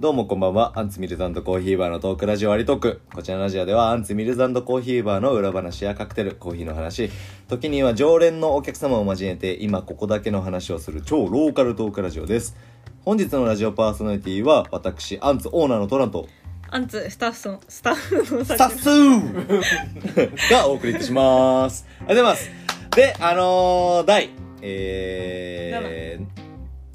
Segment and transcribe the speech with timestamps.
[0.00, 0.72] どうもこんばんは。
[0.78, 3.02] アンツミルズコーヒーバーのトークラジオアリトーク。
[3.14, 7.10] こちらのラジオではアンツミルズコーヒーバーの裏話やカクテル、コーヒーの話、
[7.48, 12.56] 時には常連のお客様を交えて今ここだけの話をする超ローカルトークラジオです。
[13.04, 16.26] 本日のラジオパーソナリティは私、アンツオーナーのトラント、
[16.70, 21.86] アンツスタッフのスタッフのスタッフ がお送りいたします。
[21.98, 22.50] ありがとうございます。
[22.96, 24.30] で、あのー、第、
[24.62, 26.18] え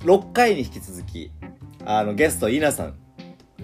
[0.02, 1.30] ー、6回に引き続き、
[1.86, 2.96] あの、ゲスト、稲さん。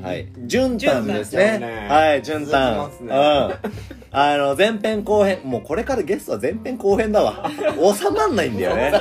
[0.02, 0.28] はい。
[0.46, 1.44] じゅんたんですね。
[1.44, 2.92] じゅんたんねはい、じゅんたん。
[3.02, 3.10] うん。
[4.12, 7.50] あの、前編後編、もうこれからゲストは前編後編だわ。
[7.96, 8.94] 収まんないんだよね。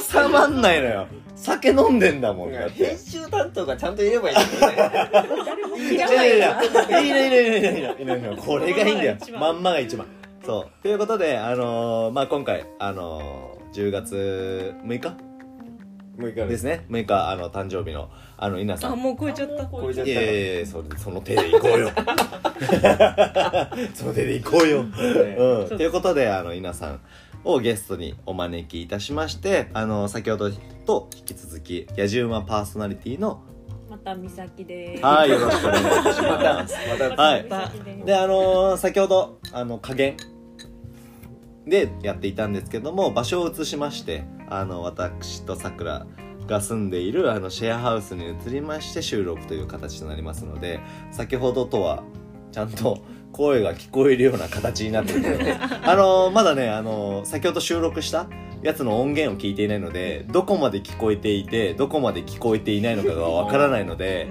[0.00, 1.06] 収まんないのよ。
[1.34, 2.98] 酒飲んでんだもん、だって編。
[2.98, 6.62] 集担当がちゃんといればいいんだよねいやいやいや、
[7.00, 10.06] いいねいいねいいねいいねいいねいいねこれがいいんだよままんんまが一番。
[10.44, 10.82] そう。
[10.82, 15.16] ということで、あのー、まあ、今回、あのー、10月6日
[16.18, 16.84] もういいかですね。
[16.90, 19.00] 6日、あの、誕生日の、あの、稲さあん。
[19.02, 21.90] もう超えちゃった超えちゃったいやいやいや、それ その手で行こうよ。
[23.94, 24.80] その手で行こうよ。
[24.80, 24.84] う
[25.64, 25.68] ん。
[25.68, 27.00] ということで、あの、稲さん
[27.44, 30.50] をゲストにお招きいたしまして、あの、先ほど
[30.86, 33.40] と引き続き、野獣馬パーソナリティの、
[33.90, 35.04] また美咲です。
[35.04, 36.74] はい、よろしくお願いいたします。
[36.98, 37.46] またはい
[38.06, 40.16] であのー先ほどあの加減
[41.66, 46.06] でやっていたんですけども場所を移しましてあの私とさくら
[46.46, 52.02] が住んでいるあのシェアハウスに移りまして収録という形となりますので先ほどとは
[52.50, 58.28] ちゃんと声が聞こえるような形になっているのであのーまだね、あのー先ほど収録した
[58.62, 64.28] やつの音源を聞いていないのでどこまで聞こえていてどこまで聞こえていないのかがわからないので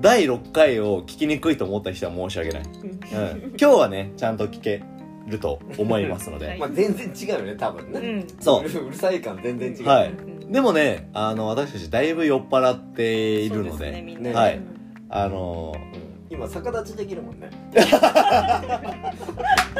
[0.00, 4.82] 第6回を聞きにくいと思った人は申し訳ない、うん、 今日はねちゃんと聞け
[5.26, 6.58] ると思いますので、はい。
[6.58, 8.00] まあ全然違うよね多分ね。
[8.00, 8.26] うん。
[8.40, 8.64] そう。
[8.64, 9.86] うるさい感全然違う。
[9.86, 10.10] はい。
[10.10, 14.34] うんでもねあの私たちだいぶ酔っ払っているのそうでねみんなね。
[14.36, 14.60] はい。
[15.08, 17.50] あのうん今逆立ちできるもんね。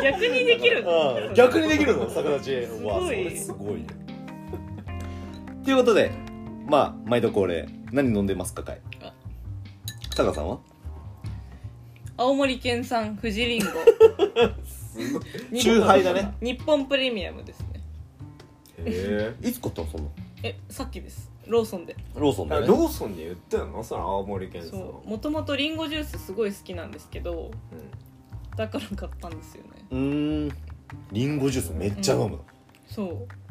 [0.02, 1.34] 逆にできるうん。
[1.34, 3.86] 逆にできるの逆立ちすごそれすごいね
[5.64, 6.10] ということで
[6.66, 8.80] まあ毎度恒例何飲んでますかかい？
[9.02, 9.12] あ。
[10.16, 10.58] タカさんは？
[12.16, 14.44] 青森県産富士リンゴすご
[15.58, 16.34] チューハイだね。
[16.40, 17.66] 日本プレミアムですね。
[18.84, 20.10] へいつ買ったのそんな？
[20.42, 21.30] えさっきです。
[21.46, 21.96] ローソンで。
[22.14, 22.66] ローソンだよね。
[22.66, 25.08] えローソンで言ったよなその青森県さそう。
[25.08, 27.50] もともとリンゴジュースすごい好きなんですけど
[28.56, 29.70] だから買ったんですよね。
[29.90, 29.98] うー
[30.46, 30.52] ん。
[31.12, 32.40] リンゴジュースめっちゃ飲むう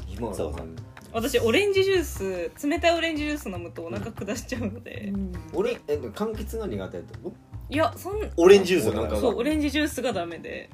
[0.08, 0.54] 今そう。
[0.54, 0.76] そう。
[1.12, 5.12] 私オレンジジュース冷たいオレンジジュース飲むとお腹下しちゃうので、
[5.54, 6.98] 俺えでも柑橘が苦手
[7.72, 10.70] いやそんオレンジジュースがなんかそうオレンジジュースがダメで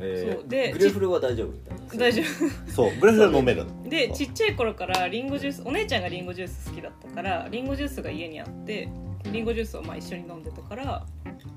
[0.00, 0.48] えそう。
[0.48, 1.84] でグレフルは大丈夫みたいな。
[1.96, 2.22] 大丈
[2.68, 2.96] そう。
[3.00, 3.70] グレフル飲めるの。
[3.82, 8.88] 夫でちっちゃい頃からリンゴジュースお姉ちゃんがリンゴジュース好きだったからリンゴジュースが家にあって
[9.24, 11.06] リンゴジュースをまあ一緒に飲んでたから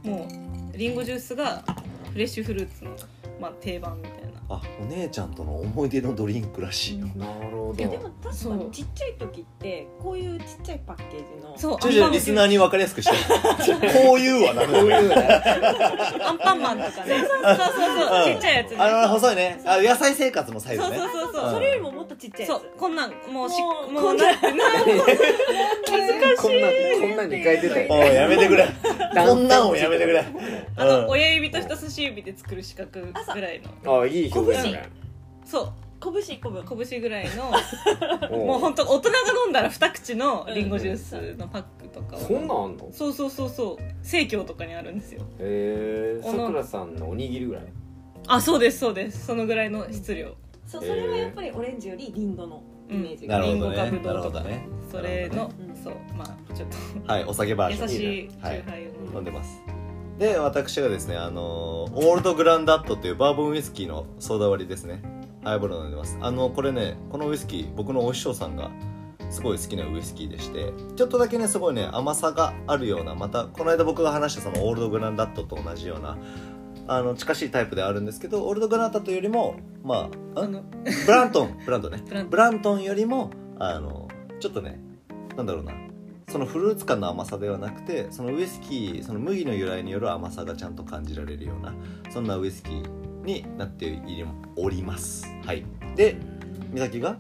[0.03, 0.27] も
[0.73, 1.63] うリンゴジュースが
[2.11, 2.95] フレッシュフルーツの、
[3.43, 4.31] まあ、定番みたいな。
[4.49, 7.79] あお姉ちゃんとの思い出のドリンクらしいよ、なるほど。
[7.79, 8.55] いやでも確かそう。
[8.55, 11.79] にちっちゃい時ってこういうちっちゃいパッケージのそう。
[11.79, 13.11] ちょいちょいリスナーに分かりやすくして。
[14.07, 15.15] こういうはなこういうね
[16.23, 17.19] アンパンマンとかね。
[17.19, 18.77] そうそうそうちっちゃいやつね。
[18.79, 19.61] あの細いね。
[19.65, 21.51] あ野菜生活のサイズそうねそうそうそう。
[21.53, 22.61] それよりももっとちっちゃいやそう。
[22.77, 24.63] こんなんもうしもうもうんなってな
[26.37, 26.67] こんな
[26.99, 28.67] こんなんに変えてたよおいやめてくれ。
[29.15, 30.23] こんなんをやめてくれ
[30.75, 31.09] あの、うん。
[31.09, 34.01] 親指と人差し指で作る四角ぐらいの。
[34.01, 34.89] あいい表現ね。
[35.45, 35.65] そう。
[35.65, 35.73] つ
[36.27, 37.49] 拳一個分拳ぐらいの。
[38.45, 42.19] もう本当大人が飲んだら二口のリンゴジュースのパックとかを。
[42.19, 42.89] そんなんあんの？
[42.91, 43.83] そうそうそうそう。
[44.01, 45.21] 生協とかにあるんですよ。
[45.39, 47.63] へえさくらさんのおにぎりぐらい？
[48.27, 49.25] あそうですそうです。
[49.27, 50.35] そのぐらいの質量。
[50.65, 53.83] そうそれはやっぱりオレンジよりリンゴのイメージが、なるほどリンゴか。
[53.91, 54.67] ねなるほどね。
[54.91, 55.75] それの、うん。
[55.83, 55.93] そう。
[56.17, 56.69] まあちょっ
[57.07, 57.87] はいお酒バージョン。
[57.87, 59.61] と優しいチュはいーハイを飲んでます
[60.19, 65.01] で私がですねあのーオールドグランダットっていうバーボンウイスキーのソーダ割りですね。
[65.43, 66.17] ハイボール飲んでます。
[66.21, 68.71] あのこれねこのウイスキー僕のお師匠さんが
[69.29, 76.17] すごい好きなウイスキーでしてちょっとだけねすごいね甘さがあるようなまたこの間僕が話したそのオールドグランダットと同じような
[76.87, 80.63] あの近しいタイプではあるんですけどオールドグランダットよりもまあんあの
[81.05, 82.03] ブラントンブラントンね。
[82.07, 82.29] ブラントン。
[82.29, 84.07] ブラントンよりもあの
[84.39, 84.79] ちょっとね
[85.35, 85.73] なんだろうな
[86.29, 91.73] そのフルーツ感の甘さではなくてそのウイスキーその麦の由来による甘さがちゃんと感じられるような
[92.11, 94.01] そんなウイスキーになって
[94.55, 95.25] おります。
[95.45, 95.63] はい。
[95.95, 96.17] で
[96.73, 97.17] 美咲が？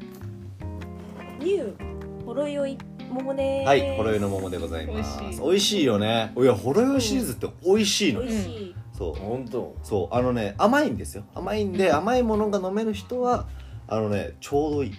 [1.39, 2.77] ニューほろ酔い
[3.09, 5.41] 桃ですはいほろ酔いの桃でございます。
[5.41, 5.85] 美味しい。
[5.85, 6.33] よね。
[6.35, 9.13] いやほろ酔いシリーズって美味しいの美味しい、そう。
[9.13, 9.75] 本当。
[9.83, 10.15] そう。
[10.15, 11.25] あのね甘いんですよ。
[11.35, 13.47] 甘いんで甘いものが飲める人は
[13.87, 14.93] あのねちょうどいい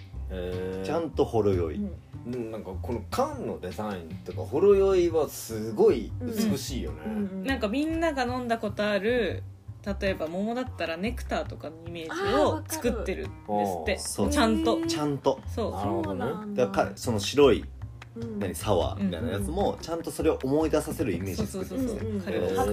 [0.83, 1.79] ちゃんとほろ酔い、う
[2.29, 2.31] ん。
[2.31, 9.43] でもなんかこの缶のデザインとかほろ酔いはすごい美しいよね、うんなんかみんなが飲んだことある
[9.99, 14.27] 例えば桃だったらネクターとかのイメージを作ってるんですそう。
[14.27, 14.81] ってちゃんと。
[14.87, 15.39] ちゃんと。
[15.47, 15.71] そう。
[15.73, 16.55] なるほどね。
[16.55, 16.67] だ。
[16.69, 17.63] からかその白い
[18.15, 18.39] うん。
[18.39, 22.71] 何サワーみたいなやつもちゃんとそれを思い出させるイメージそう作そうそうってるんですよ彼はハ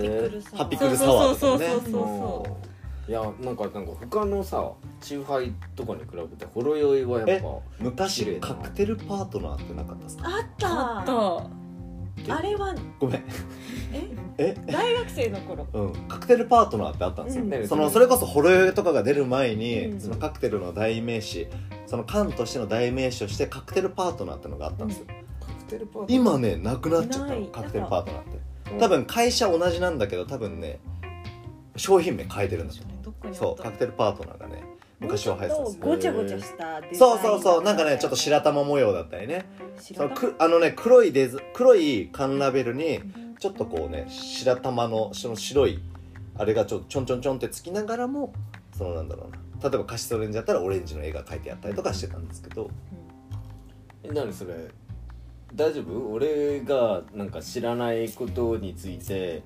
[0.64, 1.34] ッピクルサワー。
[1.34, 1.70] そうとかね。
[1.70, 2.71] そうそうそう
[3.08, 10.28] いやなんかなんか他のさチューハイとかに比べてほろ酔いはやっぱ綺昔麗だなカクテルパートナーってなかったですか？
[10.28, 10.68] あった。
[10.68, 11.06] あっ
[12.24, 12.36] た。
[12.36, 13.24] あれはごめん。
[14.38, 14.54] え？
[14.56, 14.56] え？
[14.70, 15.66] 大学生の頃。
[15.72, 17.68] うん、カクテルパートナーってあったんですよ、うん。
[17.68, 20.00] そのそれこそほろ酔いとかが出る前に、うん。
[20.00, 21.48] そのカクテルの代名詞
[21.88, 25.06] その缶としての代名詞としてカクテルパートナーってのがあったんですよ、
[25.40, 27.40] カクテルパー今ねなくなっちゃったない。
[27.40, 28.38] のカクテルパートナーって。
[28.74, 28.78] うん。
[28.78, 30.78] 多分会社同じなんだけど多分ね
[31.76, 34.62] 商品名変えてるんだとそうカクテルパートナーがね
[35.00, 39.44] 昔は流行ってたごちゃごちゃしたデザインそうそうそうなんかねちょっと白玉模様だったりね。
[39.76, 40.10] そ白玉。
[40.10, 43.00] のくあのね黒いデザ黒い缶ラベルに
[43.40, 45.82] ちょっとこうね白玉のその白い
[46.38, 48.32] あれがちょちょんちょんちょんってつきながらも
[48.76, 49.38] そのなんだろうな。
[49.68, 52.70] 例えばカシスオレンジだったらオレンジの絵が描いてあったりとかしてたんですけど。
[54.04, 54.54] え何それ？
[55.54, 56.12] 大丈夫？
[56.12, 59.42] 俺がなんか知らないことについて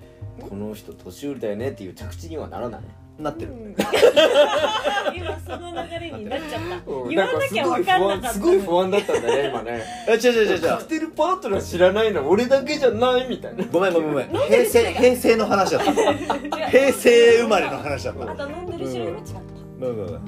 [0.49, 2.83] この人年寄りだよねっていう着地にはならない？
[3.19, 3.53] なってる。
[3.53, 3.75] うん。
[5.17, 6.91] 今その流れになっちゃった。
[6.93, 7.09] うん。
[7.09, 9.83] 言わなきゃ分かんなかったすごい不安だったんだね今ね。
[10.07, 12.29] え違う違う違うカクテルパートナー知らないの？
[12.29, 13.27] 俺だけじゃない？
[13.29, 13.65] みたいな。
[13.73, 14.29] ごめんごめんごめん。
[14.29, 15.93] 平成平成の話だった。
[16.69, 18.31] 平成生まれの話だった。
[18.33, 19.33] あと飲んでる種類も違った。
[19.81, 20.21] ごめん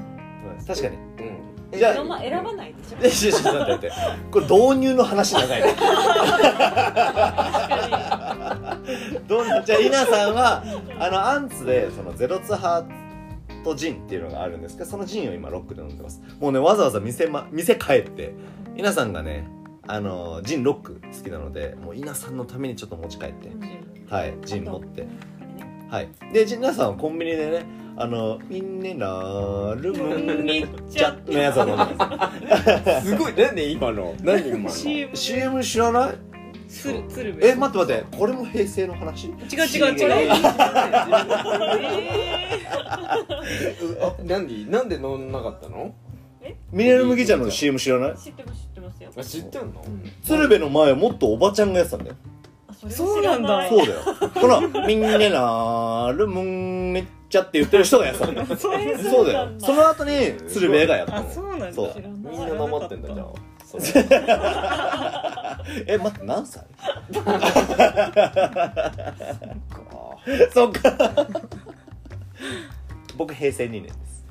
[0.66, 0.96] 確かに。
[0.96, 1.07] うん
[1.76, 2.08] じゃあ選
[2.42, 3.32] ばないでしょ？
[3.32, 3.92] ょちょちょ待って待って。
[4.30, 5.76] これ導入の話長いね。
[9.28, 10.62] どうなじゃあ稲さんは
[10.98, 16.22] あのアンツでそのゼロツハートジンっていうのがあるんですけどそのジンを今ロックで飲んでます。
[16.40, 18.32] もうねわざわざ店,、ま、店帰って
[18.76, 19.48] 稲さんがね
[19.86, 23.50] あのジンロック好きなのでもう稲さんのためにちょっと持ち帰って
[24.08, 25.06] はいジン持って
[25.88, 26.08] はい。
[26.32, 32.32] でじ稲さんはコンビニでねあのミネラルムンニッチャのやつを飲んでま
[33.00, 33.06] す。
[33.08, 33.34] すごい。
[33.36, 34.14] 何今の？
[34.22, 34.70] 何今の？
[34.74, 36.14] CM CM 知らない？
[37.40, 38.04] え待って待って。
[38.16, 39.28] これも平成の話？
[39.28, 40.10] 違う違う違う。
[40.12, 40.30] え
[44.00, 44.70] あ何？
[44.70, 45.94] なんで飲んなかったの？
[46.70, 48.16] ミネラル麦茶の CM 知らない？
[48.16, 49.10] 知ってます知ってますよ。
[49.16, 49.82] あ知ってんの？
[50.22, 52.16] 鶴瓶の前もっとおばちゃんがやってたんだよ。
[52.22, 52.37] あ
[52.88, 53.68] そうなんだ。
[53.68, 54.00] そうだよ。
[54.34, 58.30] ほらミネラルムンニッチャって言ってる人がやってた。
[58.30, 58.40] んだ。
[58.42, 59.48] よそそうだよ。
[59.58, 61.16] その後に鶴瓶がやった。
[61.16, 61.82] あのそうなんだ。
[62.30, 63.26] みんななまってんだじゃあ。
[65.86, 66.62] え待って何歳？
[67.12, 67.38] か。
[70.54, 71.26] そっか。
[73.16, 74.24] 僕平成2年です。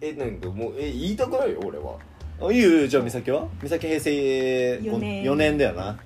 [0.00, 1.96] えなんかもうえ言いたくないよ俺は。
[2.40, 3.46] あいいよじゃあ美咲は？
[3.62, 5.22] 美咲平成四年。
[5.24, 5.96] 4年だよな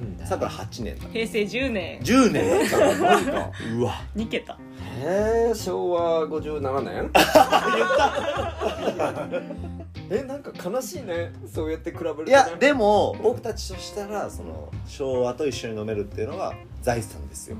[0.00, 0.26] なんだ。
[0.26, 1.08] さくら8年だ。
[1.08, 1.98] 平成10年。
[2.00, 3.50] 10年だったらなんか。
[3.76, 3.94] うわ。
[4.16, 4.56] 2桁。
[5.02, 7.10] えー、昭和57年？
[10.10, 11.32] えなんか悲しいね。
[11.46, 17.56] そうやって比べると、ね、いやでも僕たちとしたらその昭和と一緒に飲めるっていうのが財産ですよ。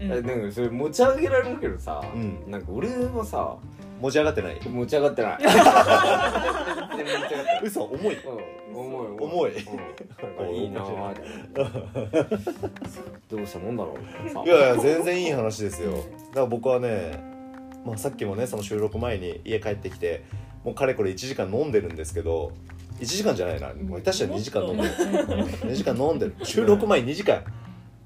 [0.00, 0.12] うん。
[0.12, 2.50] えなんかそれ持ち上げられるけどさ、うん。
[2.50, 3.56] なんか俺はさ
[4.00, 4.60] 持ち上がってない。
[4.66, 5.38] 持ち上がってない。
[7.62, 8.14] 嘘重い。
[8.14, 8.20] うん
[8.72, 9.50] 重い重い。
[9.50, 9.86] うん、なん
[10.36, 11.22] かいいなーって
[13.28, 13.96] どうしたもんだろう。
[14.30, 15.92] さいやいや全然いい話ですよ。
[15.92, 16.04] だか
[16.40, 17.22] ら僕はね、
[17.84, 20.22] まあ、さっきもねその収録前に家帰ってきて
[20.64, 22.52] もうかれこれ1時間飲んでるんですけど
[23.00, 23.72] 1時間じゃないな。
[23.72, 26.34] もう確かに2時間飲んでる2時間飲んでる。
[26.42, 27.42] 収録前2時間。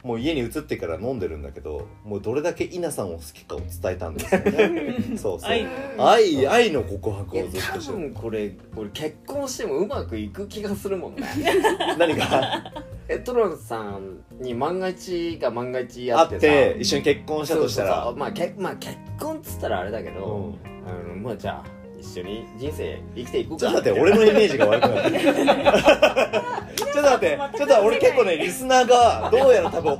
[0.04, 4.96] もう家に移ってから飲んでるんだけどもうどれだけ稲さんを好きかを伝えたんですよね。
[5.16, 5.50] そうそう。
[5.50, 5.66] 愛。
[5.98, 7.98] 愛愛の告白をずっと多してる。
[7.98, 11.22] 分これ俺結婚してもうまくいく気がするもんね。
[11.98, 12.70] 何が？
[13.08, 18.12] えトロンさんに万が一が万が一あっあって一緒に結婚したとしたら。
[18.14, 20.86] まあけまあ結婚っつったらあれだけど、うん。
[20.86, 25.10] あのまあじゃあ一緒に人生生きていこうちょかっと待って俺のイメージが悪くなる。
[26.76, 29.98] ちょっと待ってちょっと俺結構ねリスナーがどうやら多分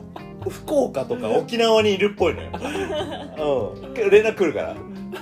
[0.49, 2.51] 福岡とか沖縄にいるっぽいのよ。
[2.53, 3.95] うん。
[3.95, 4.77] 連絡来るから。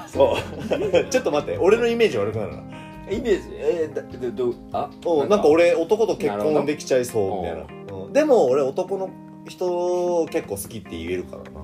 [0.08, 1.06] そう。
[1.08, 2.62] ちょっと待って俺のイメージ悪くなるな
[3.10, 3.48] イメージ？
[3.52, 4.90] えー、だどどあ？
[5.06, 7.64] うんなんか俺男と結婚できちゃいそうみたいな、
[7.96, 9.10] うん、でも俺男の
[9.46, 11.60] 人結構好きって言えるからな。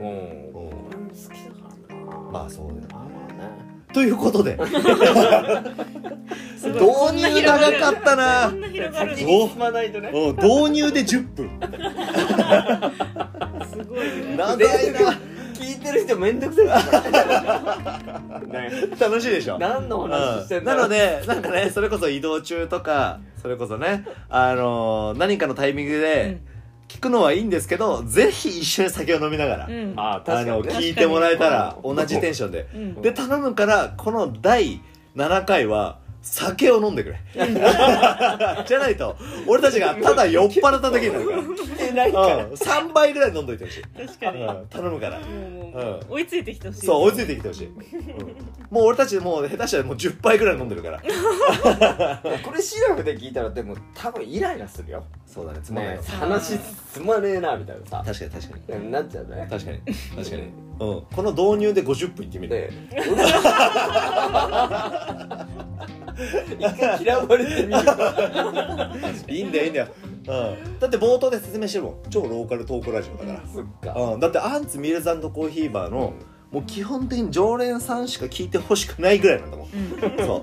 [0.00, 0.06] うん。
[0.06, 0.70] うん。
[1.08, 2.30] 好きだからな。
[2.30, 3.07] まあそうだよねまあまあね
[3.98, 4.56] ということで。
[6.56, 7.14] すごい。
[7.16, 8.48] 導入長かったな。
[8.48, 10.10] こんな広がる先どに進まないとね。
[10.14, 11.50] うん導入で10分。
[13.72, 14.36] すごいね。
[14.36, 14.58] 長い
[14.92, 15.18] な。
[15.54, 16.66] 聞いいてる人めんどくさい。
[18.52, 19.58] ね 楽しいでしょ？
[19.58, 26.38] 何の話してんだなのでなんかねそれこそ移動中とかそれこそねあのー何かのタイミングで
[26.88, 29.94] 聞くのはいいんですけど、ぜひ一緒に酒を飲みながら、うん。
[29.96, 33.02] ああの聞いてもらえたらうん同じテンションで、うん。
[33.02, 34.80] で頼むからこの第
[35.14, 37.20] 7回は酒を飲んでくれ。
[37.34, 41.42] じゃないと俺たちがただ酔っ払った時になるから。
[41.42, 42.44] 来てないから。
[42.44, 44.42] うん、3倍ぐらい飲んどいてほしい、確かに。
[44.42, 45.20] うん、頼むから。
[45.20, 46.12] もうもううん。
[46.14, 46.86] 追いついてきてほしい。
[46.86, 47.76] そう追いついてきてほしい、うん。
[48.70, 51.00] もう俺たちもう下手したらもう10杯ぐらい飲んでるから。
[52.42, 55.04] これシラフで聞いたらでも多分イライラするよ。
[55.26, 55.60] そうだね。
[55.62, 55.94] つまんない。
[55.94, 56.58] ねよ話
[56.92, 58.02] つまねえなみたいなさ。
[58.04, 58.90] 確かに確かに。
[58.90, 59.46] なっちゃうね。
[59.50, 59.78] 確かに。
[60.16, 62.72] 確かに、うん、この導入で50分いってみる、で
[66.58, 67.78] 一回嫌われてみる
[69.28, 71.94] いいんだよいいんだよ、うん、だって冒頭で説明してるもん。
[72.10, 73.92] 超ローカルトークラジオだから、そっか。
[74.14, 76.14] うん、だってアンツミルズコーヒーバーの、
[76.50, 79.66] もう基本的に常連さんしか聞いてほしくないぐらいなんだもん。
[79.66, 80.26] うん。
[80.26, 80.42] そう。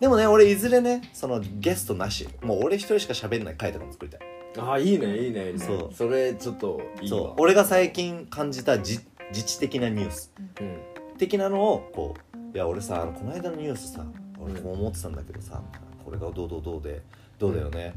[0.00, 2.28] でもね俺いずれねそのゲストなし。
[2.42, 4.20] もう俺一人しか喋んない回とかも作りたい。
[4.58, 5.58] あいいねいいねいいね。
[5.58, 5.94] そう。
[5.94, 7.18] それちょっといいわ。
[7.18, 7.34] そう。
[7.38, 9.00] 俺が最近感じたじ
[9.34, 10.32] 自治的なニュース。
[10.60, 10.78] うん。
[11.18, 14.04] 的なのをこういや俺さこの間のニュースさ
[14.40, 15.62] 俺こう思ってたんだけどさ
[16.04, 17.02] これがどうどうどうで
[17.38, 17.94] どうだよね、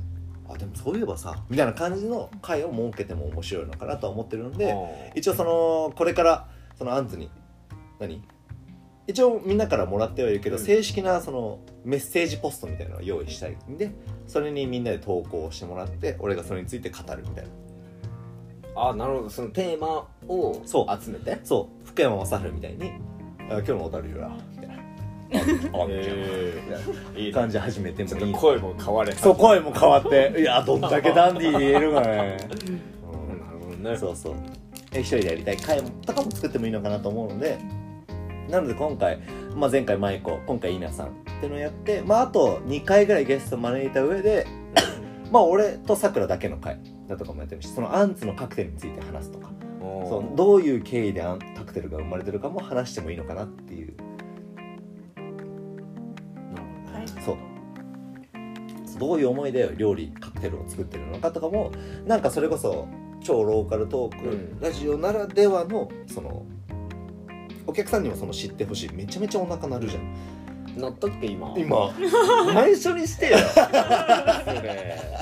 [0.49, 4.75] あでもそういえばさみたいな感じの回を設けても面白いのかなとは思ってるので
[5.15, 7.29] 一応そのこれからそのアンツに
[7.99, 8.23] 何？
[9.07, 10.63] 一応みんなからもらってはいるけど、うん。
[10.63, 13.91] 正式なそのメッセージポストみたいなのを用意したいんで
[14.27, 17.49] それにみんなで投稿してもらって俺がそれについて語るみたいな
[18.77, 21.03] あなるほどそのテーマをそう。
[21.03, 21.39] 集めて？
[21.43, 21.87] そう。
[21.87, 22.91] 福山雅治みたいに
[23.49, 24.75] 「あ今日のおたるよな」みたいな
[25.79, 25.93] 「ああみ
[27.13, 28.33] たい感じ始めてもいい。
[28.33, 32.37] 声も変われそう声も変わっていや どんだけダンディーで言えるかね、なる
[33.63, 33.97] ほどね。
[33.97, 34.33] そうそう。
[34.93, 35.57] え一人でやりたい。
[35.57, 37.57] 回とかも作ってもいいのかなと思うので。
[38.49, 39.19] なので今回、
[39.55, 41.09] まあ、前回舞子今回稲さんっ
[41.41, 44.47] てのをやって、まあ、あと2回ぐらいゲスト招いた上で
[45.33, 49.49] まあ俺とさくらだけの回だとかもやってるしそのアンツのカクテルについて話すとか
[49.79, 53.93] そうどういう経緯でアンカクテルが生まれてるかも話してもいいのかなっていう。
[57.23, 57.37] そう
[58.99, 61.71] どういう思いで料理カクテルを作ってるのかとかも
[62.05, 62.87] なんかそれこそ
[63.21, 64.59] 超ローカルトーク、うん。
[64.59, 66.45] ラジオならではのその
[67.65, 71.53] お客さんにもその知ってほしいめちゃめちゃお腹鳴るじゃんなったっけ今。
[71.57, 71.93] 今。
[72.53, 73.37] 内緒にしてよ。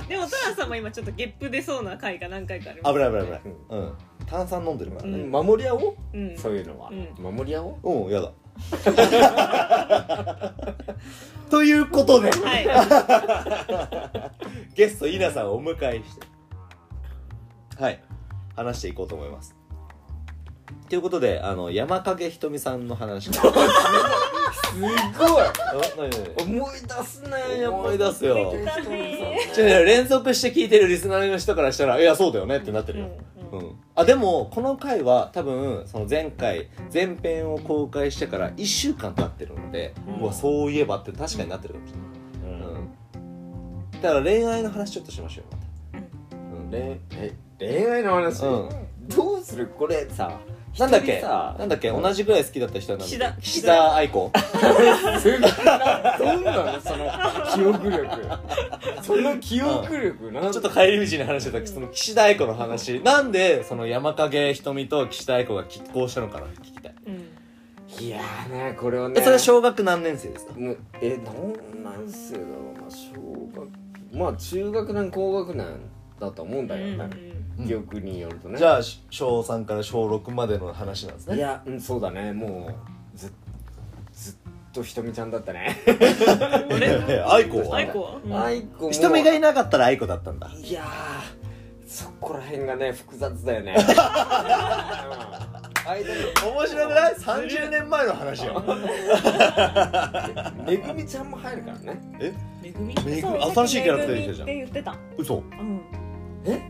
[0.08, 3.42] でもトラさんも今ちょっとゲップ出そうな回が何回かあります危ない危ない危ない。
[3.70, 3.94] うん。
[4.26, 5.20] 炭酸飲んでるからね。
[5.20, 5.32] うん。
[5.32, 5.96] 守り合おう。
[6.14, 6.38] うん。
[6.38, 6.90] そういうのは。
[6.90, 7.90] う守り合おう？
[8.06, 8.32] うんやだ。
[11.50, 12.32] ということで。
[12.32, 12.68] はい。
[14.76, 16.26] ゲスト稲さんをお迎えして。
[17.82, 18.02] はい。
[18.56, 19.56] 話していこうと思います。
[20.90, 23.30] ということであの山影ひとみさんの話
[24.56, 24.80] す
[25.18, 25.44] ごい。
[26.44, 27.68] 思い出すね。
[27.68, 28.54] 思い出すよ。
[29.54, 33.10] ちょ連続して聞いてるリスナーの人からしたら「いやそうだよね」ってなってるよ、
[33.52, 33.76] ううん。
[33.96, 40.24] あでもこの回は多分その前回前編を公開してから1週間経ってるので、うん。
[40.24, 48.44] うわそういえばって確かになってるかもしれない、うん、だから恋愛の話ちょっとしましょうよまた、恋え恋愛の話？
[48.44, 48.70] うん。
[49.08, 49.68] どうする？
[49.68, 50.40] これさ
[50.80, 51.22] なんだっけ？
[51.22, 51.90] なんだっけ？
[51.90, 53.42] 同じぐらい好きだった人はなんだっけ？
[53.42, 53.96] 岸田。
[53.96, 54.32] 愛子？
[55.22, 57.10] すごいなどんなのその
[57.54, 58.40] 記憶力？
[59.02, 60.50] その記憶力な。
[60.50, 60.52] ん。
[60.52, 61.66] ちょっと帰り道に話してた。
[61.68, 63.00] その岸田愛子の話。
[63.02, 64.74] なんでその山影ひと
[65.08, 66.48] 岸田愛子が拮抗したのかな？
[66.48, 66.94] って聞きたい。
[67.08, 68.06] うん。
[68.06, 69.16] いやーねこれはね。
[69.18, 70.54] えそれは小学何年生ですか？
[70.54, 71.54] もうえ何
[72.06, 72.46] 年生だろ
[72.78, 73.14] うな小
[73.62, 73.70] 学
[74.14, 75.66] まあ中学年高学年
[76.20, 77.35] だと思うんだよね、うん
[77.66, 78.58] 記憶によるとね。
[78.58, 81.36] じゃあ小3から小6までの話なんですね。
[81.38, 82.34] いや、うん、そうだね。
[82.34, 82.70] も
[83.16, 83.32] うず
[84.14, 84.36] ずっ
[84.74, 85.78] とひとみちゃんだったね。
[85.88, 87.78] え 愛子は？
[87.78, 88.46] 愛子は？
[88.46, 88.92] 愛子も。
[88.92, 90.50] ひとみがいなかったら愛子だったんだ。
[90.54, 90.88] いやー
[91.88, 93.76] そこら辺がね複雑だよね。
[95.86, 98.62] 間 に面白くない ?30 年前の話よ。
[100.66, 102.02] めぐみちゃんも入るからね。
[102.20, 102.34] え？
[102.62, 102.96] めぐみ？
[103.06, 104.48] めぐそう新しいキャラクターできたじゃん。
[104.48, 104.96] って言ってた。
[105.18, 105.36] 嘘。
[105.36, 105.82] うん。
[106.46, 106.70] え？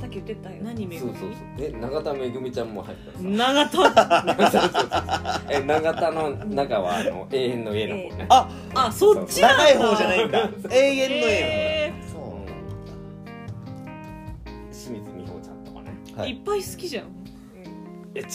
[0.00, 0.56] さっき言ってたよ。
[0.62, 1.12] 何めぐみ？
[1.12, 1.40] そうそうそう。
[1.58, 4.90] え永田めぐみちゃんも入るから長田さそうそうそう
[5.50, 8.26] え永田の中はあの永遠の家の方ね。
[8.30, 9.64] ああそっちなんだ。
[9.64, 10.38] 長い方じゃないんだ。
[10.40, 12.20] 永遠の永へ遠そう。
[14.72, 15.94] 清水美穂ちゃんとかね。
[16.16, 16.30] はい。
[16.30, 17.04] いっぱい好きじゃん。
[17.04, 18.26] いや違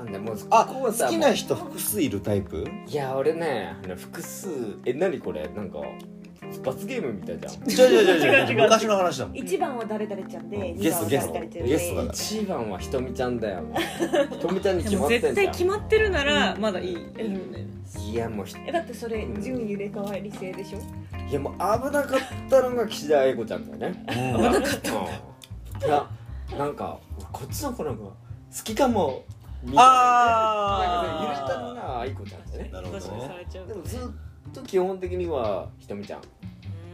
[0.00, 0.20] うんだよ。
[0.20, 2.64] もうあここはさ好きな人複数いるタイプ？
[2.86, 4.48] いや俺ねあの複数。
[4.84, 5.48] え何これ？
[5.48, 5.78] なんか
[6.62, 7.88] 罰ゲームみたいじゃん。
[7.88, 8.62] 違う違う違う違う。
[8.62, 9.36] 昔の話だもん。
[9.36, 10.76] 一番は誰々ちゃんでうん。
[10.76, 11.68] 二番はゲスト誰々ちゃんで。
[11.68, 13.62] ゲストだから一番はひとみちゃんだよ
[14.30, 15.34] ひとみちゃんにで決まってんじゃん。
[15.34, 17.70] 対決まってるならまだいい、ん
[18.12, 20.78] いやもうひえだってそれ順位入れ替わり制でしょ？
[21.28, 24.04] いやもう危なかったのが岸田英子ちゃんだよね。
[24.08, 24.80] うん危なかっ
[25.80, 25.86] た。
[25.86, 26.08] いや
[26.58, 26.98] なんか
[27.32, 28.12] こっちの子なんか好
[28.64, 29.24] きかも。
[29.62, 32.70] みたいなあなんかね入れたのが愛子ちゃんだよね。
[32.70, 33.74] なるほど確かにさねれちゃうとね。
[33.74, 36.20] でもずっと基本的にはひとみちゃん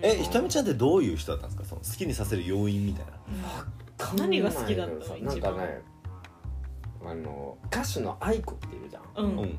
[0.02, 1.69] えひとみちゃんってどういう人だったんですか？
[1.69, 3.12] その好きにさせる要因みたいな。
[4.16, 5.04] 何が好きだったの？
[5.04, 5.83] さ一番なんかね
[7.04, 9.25] あの歌手の愛子っているじゃん。
[9.25, 9.59] うん、うん。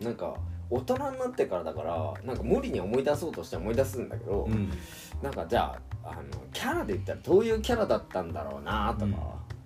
[0.00, 0.34] なんか
[0.70, 4.70] 大人になってからだからなんか無理に思い出そうとして思い出すんだけど、うん。
[5.22, 9.12] なんかじゃああのキャラで言ったらどういうキャラだったんだろうなとか、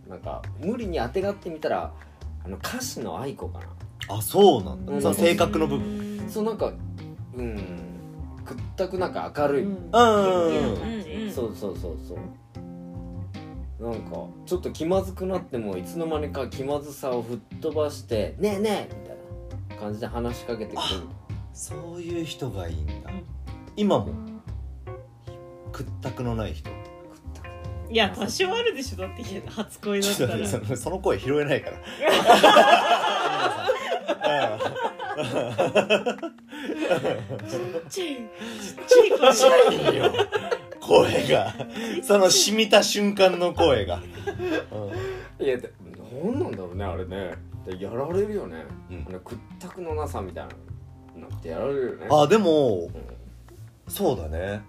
[0.08, 1.92] なんか無理にあてがってみたら
[2.44, 3.66] あの歌手の愛子かな、
[4.16, 5.02] あそうなんだ、うん。
[5.02, 6.28] その性格の部分。
[6.28, 6.72] そうなんか
[7.34, 7.87] うん
[8.48, 9.72] くったくなんか明るい、うん。
[9.72, 9.76] う
[11.28, 11.30] ん。
[11.30, 12.18] そうそうそうそう。
[13.80, 19.16] なんかちょっと気まずくなってもいつの間にか気まずさを吹っ飛ばして「ねえねえ!」みたい
[19.68, 20.82] な感じで話しかけてくる。
[21.52, 22.92] そういう人がいいんだ。
[23.76, 24.08] 今も。
[25.72, 26.70] 屈託のない人。
[27.90, 28.98] いや多少あるでしょ。
[28.98, 31.78] だって初恋だっ ちょたらっと待ってそのその声拾えないから
[37.88, 40.12] ちっちゃい声いいよ
[40.80, 41.54] 声が。
[42.02, 44.00] その染みた瞬間の声が、
[45.38, 45.72] いやで
[46.22, 47.34] なんなんだろうねあれね。
[47.66, 49.04] でやられるよね、うん。
[49.08, 50.46] あの屈託のなさみたい
[51.16, 52.06] ななんてやられるよね。
[52.10, 53.92] あでもうん。
[53.92, 54.62] そうだね。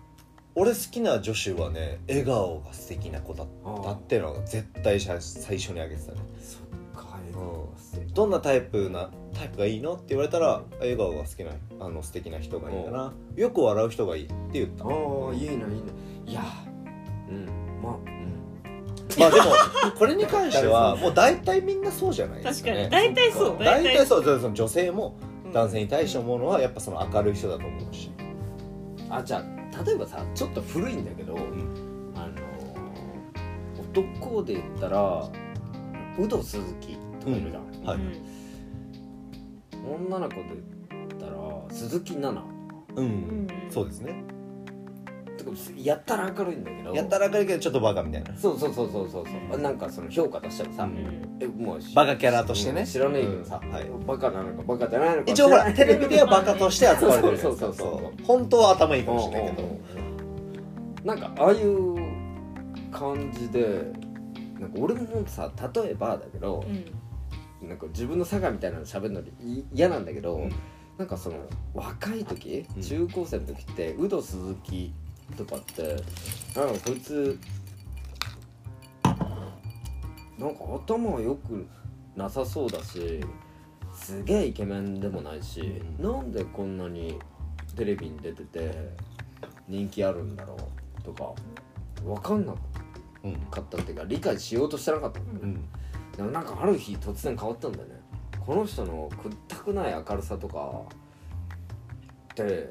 [0.55, 3.47] 俺好きな女子はね笑顔が素敵な子だっ
[3.85, 6.19] たっていうのが絶対最最初に挙げてたね
[8.13, 9.93] どんなタイプなタイプがいいの？
[9.93, 13.13] って言われたら笑顔が好きなあの素敵な人がいいかな。
[13.35, 14.85] よく笑う人がいいって言った。
[14.85, 15.67] ああいいないいな。
[16.25, 16.41] いや
[17.29, 17.45] うん。
[17.81, 19.19] まあうん。
[19.19, 19.47] まあでも
[19.97, 23.13] これに関してはもう大体みんなそうじゃないですか、ね、確かに。
[23.13, 24.03] 大体そう大体。
[24.03, 24.23] うそう。
[24.23, 25.15] その女性も
[25.45, 25.53] うん。
[25.53, 28.11] 男性に対して思うのはやっぱその明るい人だと思うし、
[29.09, 31.37] あじゃあ例えばさちょっと古いんだけど、ん。
[31.37, 32.49] あのー
[33.91, 35.27] 男で言ったら
[36.19, 36.98] ウド鈴木
[37.37, 37.99] いるじゃん、はい。
[39.87, 40.43] 女の子で
[40.91, 41.33] 言ったら
[41.69, 42.59] 鈴木奈々。
[42.95, 43.47] うん、うん。
[43.69, 44.23] そうですね。
[45.77, 46.93] やったら明るいんだけど。
[46.93, 48.35] やったら明るいけどちょっとバカみたいな。
[48.35, 49.61] そうそうそうそうそうそう。
[49.61, 51.37] なんかその評価としてはさ、うん。
[51.39, 52.81] えもうバカキャラとしてね。
[52.81, 53.71] うん知らねえけどさ、うん。
[53.71, 53.85] はい。
[54.05, 59.79] バカなのかバカじゃないのか一応ほらテレビではバカとして扱われてるそうそうそうそう本当は頭いいかもしれないけど。
[61.05, 61.95] なんかああいう
[62.91, 63.91] 感じで
[64.59, 66.65] なんか俺もさ例えばだけど、
[67.61, 70.51] なんか自分の差がみたいなの喋るのい嫌なんだけど、うん。
[70.97, 71.37] なんかその
[71.73, 72.81] 若い時うん。
[72.81, 74.93] 中高生の時ってウド鈴木
[75.37, 76.03] とかって
[76.55, 77.39] なんかこいつ
[79.03, 81.67] なんか頭良く
[82.15, 83.21] なさそうだし
[83.93, 86.03] すげえイケメンでもないし、うん。
[86.03, 87.19] なんでこんなに
[87.75, 88.89] テレビに出てて
[89.67, 90.57] 人気あるんだろ
[90.99, 91.33] うとか
[92.03, 92.53] 分かんな
[93.23, 95.25] うんかったっていうか理解しようとしてなかったの。
[95.41, 95.63] うん
[96.19, 97.95] でもなんかある日突然変わったんだよね。
[98.45, 100.81] この人の屈託ない明るさとか。
[102.33, 102.69] って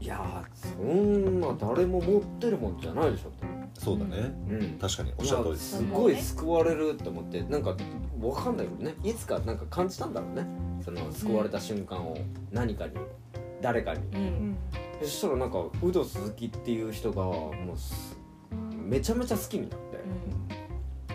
[0.00, 3.46] いやーそんな誰も持ってるもんじゃないでしょって
[3.78, 4.34] そうだね。
[4.50, 4.78] うん。
[4.80, 5.76] 確かにおっしゃる通りです。
[5.76, 7.76] すごい救われるって思ってなんか
[8.20, 8.96] わかんないけどね。
[9.04, 10.44] いつかなんか感じたんだろうね。
[10.84, 12.16] その救われた瞬間を。
[12.50, 12.94] 何かに。
[13.62, 14.00] 誰かに。
[14.00, 14.24] ううん。
[14.50, 14.56] ん
[15.00, 18.18] そしたらなんかウド鈴木っていう人がもうす
[18.84, 19.98] めちゃめちゃ好きになって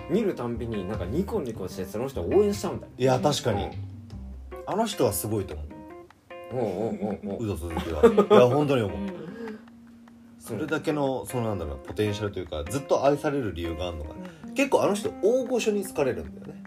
[0.10, 3.70] 見るたんびになんかニコニコしてその人を応援しちゃうんだよいや確かに。
[4.68, 5.68] あの人はすごいと思う。
[6.52, 7.44] おうおうおうおう。
[7.44, 8.98] ウド鈴木はいや本当に思う。
[8.98, 9.30] うん
[10.40, 14.16] それだけのそのなんだろうポテンシャルというかずっと愛される理由があるのが
[14.56, 16.64] 結構あの人大御所に好かれるんだよね。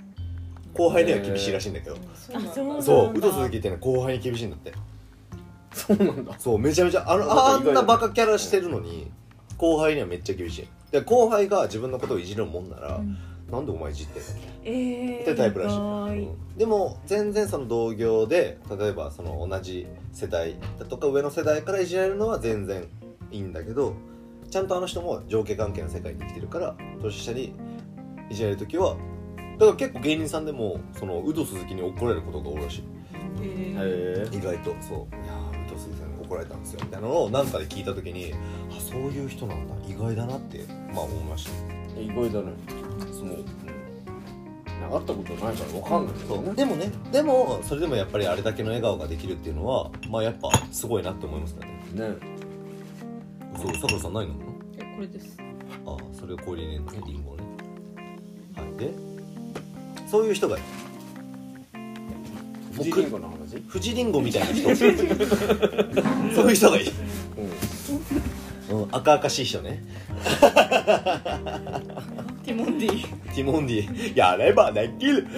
[0.75, 1.97] 後輩には厳しいらしいんだけど。
[2.15, 2.83] そうなんだあそうなんだ。
[2.83, 4.73] そうウド鈴木ってね後輩に厳しいんだって。
[5.73, 6.39] そうなんだ。
[6.39, 9.11] そうめちゃめちゃあのあんなバカキャラしてるのに
[9.57, 10.69] 後輩にはめっちゃ厳しい。
[10.93, 13.01] で後輩が自分のことをいじるもんなら、
[13.53, 14.29] なんでお前いじってんの？
[14.65, 16.57] ええってタイプらしい、うん。
[16.57, 22.89] でも全然その同業で例えばその同じ世代だとか上の世代からいじられるのは全然
[23.31, 23.95] いいんだけど
[24.51, 27.53] ちゃんとあの人も上下関係の世界に生きてるから年下に
[28.31, 28.97] いじられる時は
[29.59, 32.85] だから結構芸人さんでもそのウド鈴木に怒られることが多いらしい。
[33.41, 34.75] へ意外と。
[34.81, 38.33] そう「いやーウド鈴木さんに怒られたんですよ」みたいなのを何かで聞いた時に
[38.71, 39.75] あそういう人なんだ。
[39.87, 41.51] 意外だなってまあ思いました。
[41.51, 42.53] え意外だね。
[43.13, 43.45] そう、うん。
[44.93, 46.45] 会ったことないからわかんないけどね。
[46.47, 46.55] そう。
[46.57, 51.67] でもねでもそれでもやっぱりあれだけの笑顔ができるっていうのはまあやっぱすごいなって思いますね。
[51.95, 52.05] ね。
[53.55, 54.53] うそうさくらさん何飲むの？
[54.79, 55.37] えこれです。
[55.87, 57.43] あそれを氷に入れるのねリンゴをね。
[58.57, 58.73] はい。
[58.79, 58.91] で
[60.11, 60.65] そういう人がいる。
[62.75, 63.61] 富士リンゴの話？
[63.71, 64.77] 富士リンゴみたいな人。
[66.35, 66.93] そういう人がいる、
[68.71, 69.83] うん、赤々しい人ね
[72.45, 73.03] ティモンディ。
[73.35, 74.17] ティモンディ。
[74.17, 75.25] やればできる。
[75.25, 75.31] 好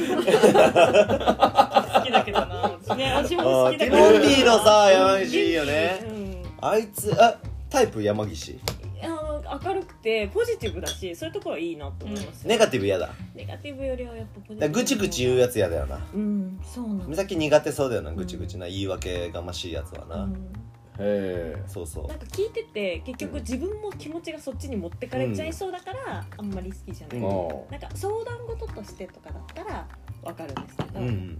[2.02, 2.78] きだけどな。
[2.82, 6.00] 私ね私も好あきだからティモンディのさ山岸いいよね。
[6.02, 6.42] うん。
[6.60, 7.38] あいつあ
[7.70, 8.58] タイプ山岸？
[9.02, 13.10] あの明るくてポジティブだしそういうところはいいなと思います、ネガティブ嫌だ。
[13.34, 14.62] ネガティブよりはやっぱポジティブ。
[14.62, 15.98] らぐちぐち言うやつ嫌だよな。
[16.14, 18.66] うんそうなん美咲苦手そうだよなぐちぐちな。
[18.66, 20.52] 言い訳がましいやつはな、うん
[20.98, 22.06] へそうそう。
[22.06, 27.24] なんか聞いてて結局自分も気持ちがそっちに持ってかれちゃいそうだから、あんまり好きじゃない、うん。
[27.24, 29.86] えなんか相談事としてとかだったら
[30.22, 31.38] わかるんですけど、うん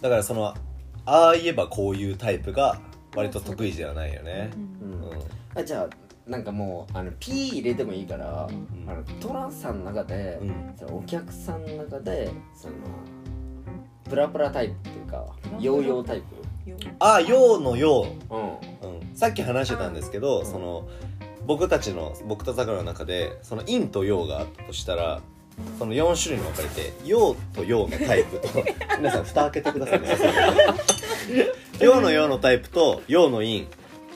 [0.00, 0.56] だからそのあ
[1.04, 2.80] あ言えばこういうタイプが
[3.14, 4.50] 割と得意ではないよね。
[4.82, 4.92] うん。
[5.10, 5.22] うん。
[5.54, 8.30] あじゃあなんかもうあの P 入れてもいいから、ん。
[8.30, 10.74] あのトランさんの中で、うん。
[10.76, 12.74] そのお客さんの中でその
[14.08, 15.26] プラプラタイプっていうか
[15.58, 16.41] ヨーヨータイプよ
[16.98, 18.40] あ陽の陽、うん。
[18.90, 20.88] うん、さっき話してたんですけど、その
[21.46, 25.20] 僕たちの僕と桜の中でその陰と陽があったとしたら
[25.78, 28.48] その4種類に分かれて陽と陽のタイプと
[28.98, 30.08] 皆さん蓋開けてくださいね。
[31.80, 33.66] 陽の陽のタイプと陽の陰。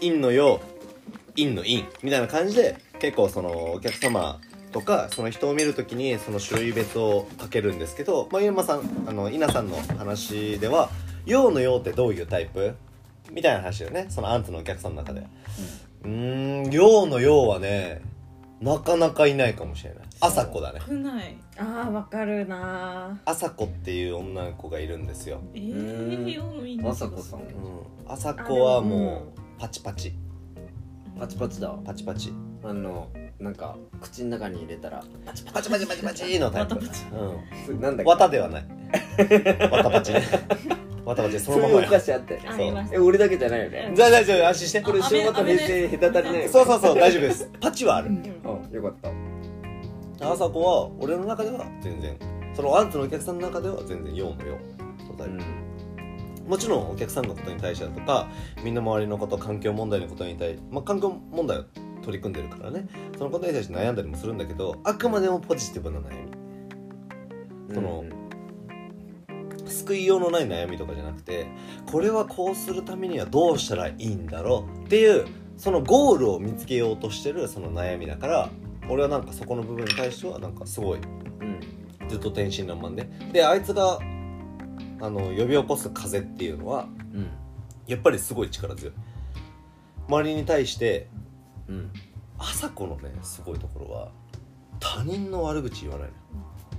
[0.01, 0.61] 陰の陽
[1.37, 1.85] 陰の陰。
[2.03, 4.41] みたいな感じで結構そのお客様
[4.73, 10.91] とかその人を見るときにその種類別をかけるんですけど、まあ、ゆうまさんあの稲さんの話では
[11.27, 12.75] 陽の陽ってどういうタイプ？
[13.33, 14.07] みたいな話だよね。
[14.09, 15.27] そのアンツのお客さんの中で。
[16.05, 18.01] うーん陽の陽はね
[18.61, 20.03] なかなかいないかもしれない。
[20.21, 20.81] 朝子だね。
[20.87, 21.37] 少ない。
[21.59, 23.21] ああわかるな。
[23.25, 27.41] 朝子っていう女の子がいるんですよ、えうー、ん世のみんなまさこさん。
[27.41, 27.47] うん、
[28.07, 30.15] 朝子はももうパチパチ。
[31.19, 32.33] パチパチだパチパチ。
[32.63, 33.09] あの
[33.39, 36.79] なんか口の中に入れたらパチパチパチパチパチのタイプ。
[37.69, 37.81] うん。
[37.81, 38.11] なんだっけ？
[38.11, 38.67] 綿ではない。
[39.71, 40.13] 綿パチ。
[40.15, 40.23] ね
[41.07, 42.97] 綿パチそそういうおのままや菓子あってありました。
[42.97, 43.93] え俺だけじゃないよね。
[43.95, 44.81] じゃあ大丈夫安心して。
[44.81, 47.51] これ昭和と平成隔たりないそうそうそう大丈夫です。
[47.61, 48.11] パチはある。
[48.45, 48.95] あよかっ
[50.19, 50.33] た。
[50.33, 52.17] 朝子は俺の中では全然。
[52.57, 55.45] そのアンツのお客さんの中では全然陽の陽のタイプ
[56.49, 58.29] もちろんお客さんのことに対してだとか
[58.65, 61.65] みんな周りのこと環境問題のことに対まあ環境問題を
[62.03, 62.87] 取り組んでるからね。
[63.19, 66.11] そのことに対して悩んだりもするんだけどあくまでもポジティブな悩
[67.69, 67.75] み。
[67.75, 68.05] その
[69.67, 71.47] 救いようのない悩みとかじゃなくて
[71.87, 74.85] これはこうするためにはどうしたらいいんだろう？
[74.85, 75.27] っていう
[75.57, 78.51] そのゴールを見つけようとしてるその悩みだから
[78.89, 81.61] 俺はなんかそこの部分に対してはなんかすごいうん。
[82.09, 83.09] ずっと天真爛漫で。
[83.33, 83.99] であいつが
[85.01, 87.29] あの呼び起こす風っていうのはうん。
[87.87, 88.95] やっぱりすごい力強い。
[90.09, 91.09] 周りに対して
[91.69, 91.91] うん。
[92.39, 94.13] 朝子のねすごいところは
[94.79, 96.15] 他人の悪口言わないの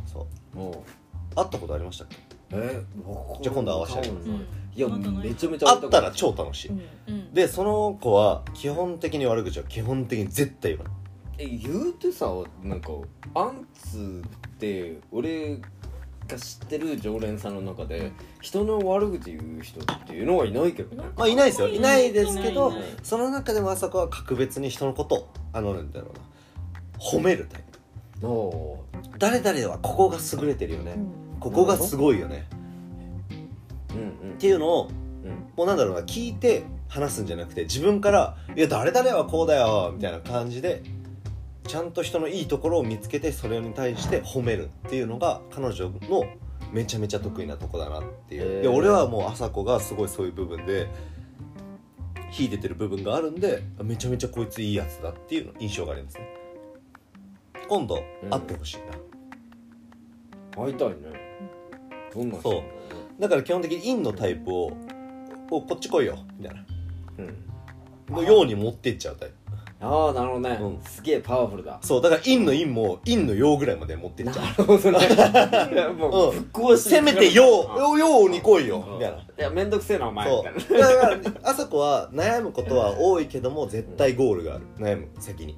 [0.06, 1.36] そう。
[1.36, 2.18] 会ったことありましたっけ？
[2.52, 2.84] え
[3.42, 4.00] じゃあ今度会わせて。
[4.00, 4.36] あげますうん。
[4.78, 6.72] いやめちゃめちゃ会ったら超楽しい、
[7.34, 10.94] でその子は基本的に悪口は基本的に絶対言わない。
[11.40, 12.32] え言うてさ
[12.64, 12.90] なんか
[13.34, 15.58] アンツって俺
[16.28, 21.10] が知ってる常連さんの中で人の悪口言う人っていうのはいないけどね。
[21.18, 21.70] まあいないですよ。
[21.70, 27.04] いないですけどその中でも朝子は格別に人のことをあのなんだろうな。
[27.04, 27.64] 褒めるタイ
[28.20, 28.28] プ。
[28.28, 28.84] お
[29.18, 32.48] 誰々はここが優れてるよね、うんここがすごいよね。
[33.92, 34.34] うんうん。
[34.34, 34.90] っていうのを
[35.24, 35.32] うん。
[35.56, 40.84] もうなんだろうな聞いて話すんじゃなくて自分から「いや誰々はこうだよ」みたいな感じで
[41.66, 46.24] ちゃんと人のいいところを見つけてそれに対して褒めるっていうのが彼女の
[46.72, 48.62] めちゃめちゃ得意なとこだなっていう、へー。
[48.62, 50.88] で俺はもう朝子がすごいそういう部分で
[52.32, 56.28] 秀でてる部分があるんでめちゃめちゃこいついいやつだっていう印象がありますね。
[57.68, 58.78] 今度うん会ってほしい
[60.58, 60.96] な、会いたいね
[62.18, 63.22] どんな人そう。
[63.22, 64.72] だから基本的に陰のタイプを
[65.52, 66.66] 「おこっち来いよ」みたいな。
[67.20, 68.16] うん。
[68.16, 69.36] のように持ってっちゃうタイプ。
[69.80, 70.82] ああなるほどね、うん。
[70.84, 71.78] すげえパワフルだ。
[71.84, 74.46] そうだから陰の陰も陰の陽ぐらいまで持ってっちゃう。
[74.46, 75.00] なるほどね。
[75.72, 76.32] い やもううん。
[76.32, 77.44] 復興してせめて陽
[77.78, 78.84] 陽陽に来いよ。
[78.94, 80.30] みたいないやめんどくせえなお前。
[80.30, 80.78] みたいなそう。
[80.80, 84.66] だから朝子は悩むことは多いけども絶対ゴールがある。
[84.80, 85.58] 悩む先に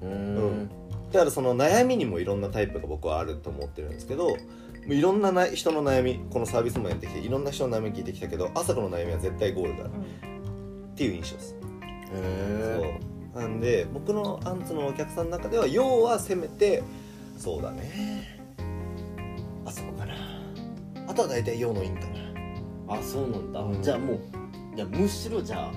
[0.00, 0.70] ううん。
[1.12, 4.34] だからその悩みにもいろんなタイプが僕はあると思ってるんですけど
[4.86, 9.92] もういろんなな人の悩みこのサービスもやってきていろんな人の悩み聞いてきたけど朝子の悩みは絶対ゴールがある
[10.92, 11.56] っていう印象です。
[12.14, 12.98] へ
[13.34, 13.40] そう。
[13.40, 16.82] なんで僕のアンツのお客さんの中では要はせめて
[17.38, 18.40] そうだね。
[19.64, 20.14] あそこかな。
[21.08, 22.94] あとは大体陽の陰かな。
[22.94, 23.82] ああそうなんだ、うん。
[23.82, 24.20] じゃあもう
[24.74, 25.70] じゃあむしろじゃ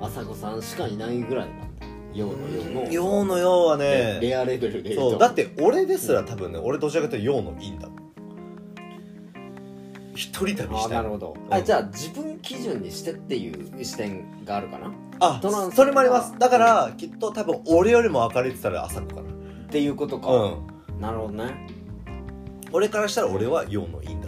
[0.00, 1.66] あ朝子さんしかいないぐらいなんだ。
[2.14, 2.92] 陽の陽の。
[2.92, 4.18] 陽の陽はね。
[4.20, 5.18] レアレベルでそう。
[5.18, 7.88] だって俺ですら多分ね俺どちらかというと陽の陰だ
[10.14, 11.54] 一人旅あしたいなるほど、うん。
[11.54, 14.88] あじゃあ自分基準にしてっていう視点があるかな？
[14.88, 15.40] っあ
[15.74, 16.38] それもあります。
[16.38, 19.22] だからきっと多分俺よりも明るいって言ったら朝子か
[19.70, 20.48] ていうことか、なう
[20.98, 21.00] ん。
[21.00, 21.66] なるほどね。
[22.72, 24.20] 俺からしたら俺は陽の陰だ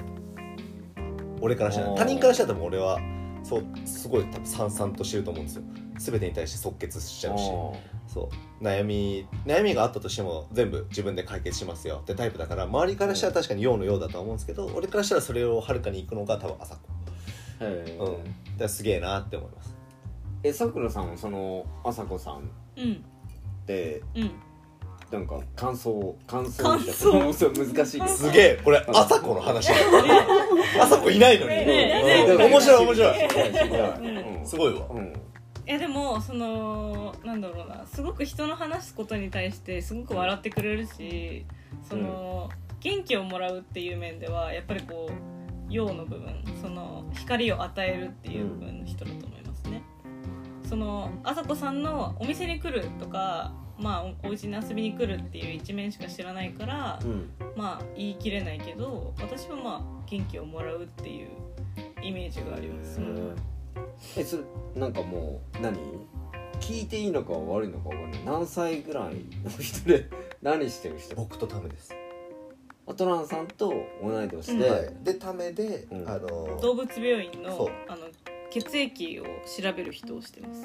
[1.41, 1.95] 俺からしたら。
[1.95, 2.99] 他人からしたら多分俺は
[3.43, 5.63] そうすごい多分さんさんとしてると思うんですよ。
[5.99, 7.51] 全てに対して即決しちゃうし
[8.07, 8.65] そう。
[8.65, 12.01] 悩み悩みがあったとしても全部自分で解決しますよ。
[12.03, 16.89] ってタイプだから周りからしたら確かに陽の陽だとは思うんですけど俺からしたらそれをはるかに行くのが多分朝子。
[17.61, 18.07] へえ、うん。
[18.07, 18.23] だか
[18.61, 19.75] らすげえなって思います。
[20.43, 22.39] えさくらさんはそのあさこさんっ
[22.77, 23.05] うん。
[23.67, 24.31] てうん。
[25.11, 26.93] なんか感想感想感想。
[27.33, 28.61] そ う難しいですすげえ。
[28.65, 29.71] これ朝子の話。
[30.81, 32.39] 朝子いないのに、ねねうん。
[32.39, 32.87] ね面白い。
[32.87, 34.45] 面白い。
[34.45, 34.87] いすごいわ。
[34.91, 35.13] うん
[35.67, 41.47] いやでもそのなんだろうなすごく人の話すことに対してすごく笑ってくれるし
[41.89, 42.51] その、
[42.81, 49.83] 元気をもらうっていう面ではやっぱりこう陽の部分その光を与えるっていう部分の人だと思いますね。
[50.69, 61.29] そのあさこさんのお店に来るとかまあおお家に遊びに来るっていう一面しか知らないから、うんまあ言い切れないけど私はまあ元気をもらうっていう
[62.03, 63.01] イメージがあります。
[64.17, 64.43] えそれ
[64.77, 65.77] なんかもう何？
[66.61, 68.21] 聞いていいのか悪いのか分かんない。
[68.25, 70.09] 何歳ぐらいの人で
[70.43, 71.15] 何してる人？
[71.17, 71.93] 僕とためです。
[72.87, 76.09] アトランさんと同い年で、うんでためで、うん。
[76.09, 77.43] あの動物病院そう。
[77.43, 78.07] のあの
[78.51, 80.63] 血液を調べる人をしてます。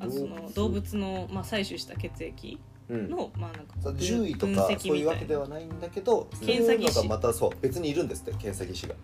[0.00, 3.10] あその動物の、まあ、採取した血液うん。
[3.10, 4.78] の、まあなんか獣医と分か析みたいな。
[4.80, 6.94] そういうわけではないんだけど検査技師。
[6.94, 8.94] そういうのがまたそう別にいるんですって検査技師が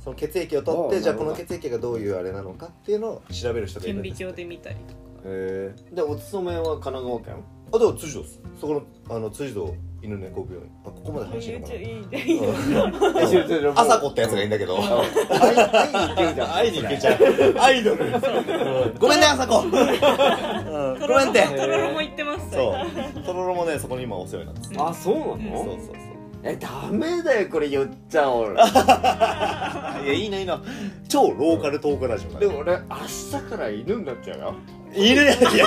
[0.00, 4.98] その血液を取ってじゃあこの血液がどういうあれなのかっていうのを調べる人がいる顕微んです鏡で見たりとか。
[5.24, 7.34] へえでお勤めは神奈川県？
[7.70, 8.74] あでも辻堂ですそこ
[9.08, 10.62] のあの辻堂犬猫病院。
[10.84, 12.46] あここまで話していいのかいいいいな
[12.84, 14.78] うん朝子ってやつがいいんだけど。
[14.78, 17.58] 会いに行けちゃう。
[17.58, 18.08] アイドルう。
[18.08, 18.12] ん
[18.98, 19.60] ごめんね朝子。
[19.60, 19.70] うん。
[19.70, 22.50] ごめんってとろろも言ってます。
[22.52, 22.74] そ
[23.18, 23.22] う。
[23.24, 26.07] とろろもねそこに今お世話になってあそうなの、そうそうそう
[26.44, 30.60] えダメだよこれ言っちゃおう いやいいのいいの。
[31.08, 34.54] 超ローカルトークラジオだでも俺明日から犬になっちゃうよ。
[34.94, 35.48] いるいやいや。
[35.48, 35.66] いや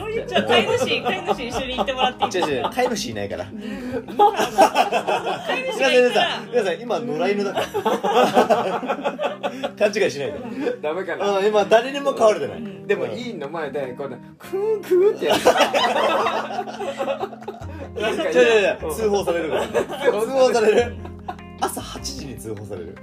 [0.00, 2.44] どういうじゃあ飼い主飼い主一緒に行ってもらっていい？
[2.44, 3.44] 違う違う飼い主いないから。
[3.44, 3.54] 飼い
[5.62, 6.30] 皆主がいたら。
[6.30, 6.80] さん皆さん。
[6.80, 7.66] 今野良犬だから。
[9.78, 10.34] 勘違いしないで。
[10.82, 12.62] ダメかな、うん今誰にも飼われてない。
[12.86, 13.10] でもうん。
[13.12, 17.38] いいの前でこうねクーンクーンってやったなんか
[17.96, 19.66] 違う違う違通報されるから。
[19.68, 20.96] 通報される。
[21.60, 22.96] 朝8時に通報される。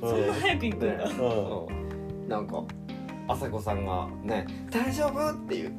[0.00, 1.66] そんな早く行くんだ、ねうん。
[1.66, 2.28] うん。
[2.28, 2.62] なんか。
[3.30, 5.72] 朝子さんがね「大丈夫?」っていう。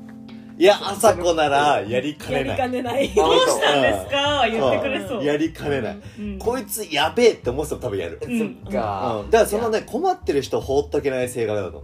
[0.59, 2.57] いや朝子ならやりかやりねない。
[2.57, 3.09] かねない。
[3.09, 4.17] どうしたんですか？
[4.17, 5.23] は言ってくれそう、ん。
[5.23, 5.99] やりかねない。
[6.19, 6.37] うん。
[6.37, 8.19] こいつやべえって思ってたら多分やる。
[8.21, 8.39] うん。
[8.63, 9.29] そっか、うん。
[9.31, 11.83] だからそのね困ってる人放っとけない性格だと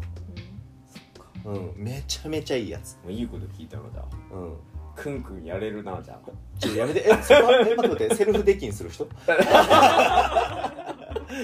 [1.46, 1.84] 思ううん。
[1.84, 2.96] めちゃめちゃいいやつ。
[3.04, 4.54] もういいこと聞いたのじゃあうん
[4.96, 6.20] クンクンやれるなじゃあ。
[6.60, 7.06] ちょやめて。
[7.06, 9.08] えそこはえ待って待ってセルフデッキンする人？
[9.28, 9.38] や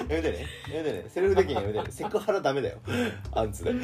[0.08, 0.46] めてね。
[0.74, 1.04] やめてね。
[1.08, 1.84] セルフデッキンやめてね。
[1.90, 2.78] セクハラダメだよ。
[3.32, 3.82] アンツで、うん。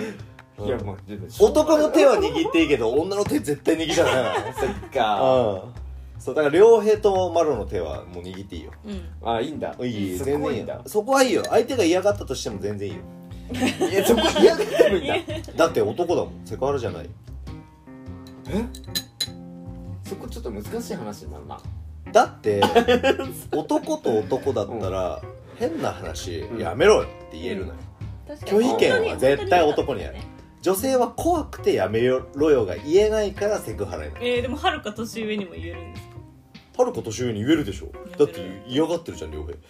[0.67, 0.99] いやもう
[1.41, 5.23] 男の手は握っていいけど女の手絶対握っちゃダメだから そっか。
[5.23, 6.21] うん。
[6.21, 8.73] そうだから両平とマロの手はもう握っていいよ。
[8.85, 9.29] うん。
[9.29, 9.75] あいいんだ。
[9.81, 10.75] いいいいそ全然いいこいいんだ。
[10.75, 11.45] よそこはいいよ。
[11.49, 13.03] 相手が嫌がったとしても全然いいよ。
[13.89, 15.15] いやそこ嫌がってるんだ。
[15.57, 16.41] だって男だもん。
[16.45, 17.09] セクハラじゃない。
[18.51, 18.65] え？
[20.09, 21.61] そこちょっと難しい話になるな。
[22.13, 22.61] だって
[23.53, 25.21] 男と男だったら、
[25.57, 26.59] 変な話、うん。
[26.59, 27.79] やめろよって言えるのよ、
[28.47, 30.17] 拒否権は絶対男にある。
[30.63, 34.27] 女性は怖くてやめろよが言えないからセクハラになる。
[34.27, 36.17] えー、でもはるか年上にも言えるんですか？
[36.83, 37.89] はるか年上に言えるでしょ。
[38.19, 39.59] だって嫌がってるじゃん両平え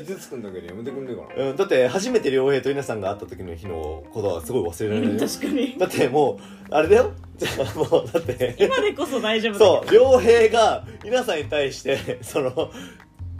[0.00, 1.50] 傷つくんだけどやめてくんねえかな。
[1.50, 5.78] うん、だって初めて良平と稲さんが会った時の日のことはすごい忘れられないよ確かに。
[5.78, 6.38] だってもう
[6.74, 7.12] あれだよ。
[7.36, 8.56] じゃあもうだって。
[8.58, 9.58] 今でこそ大丈夫だ。
[9.58, 12.70] そう良平が稲さんに対してその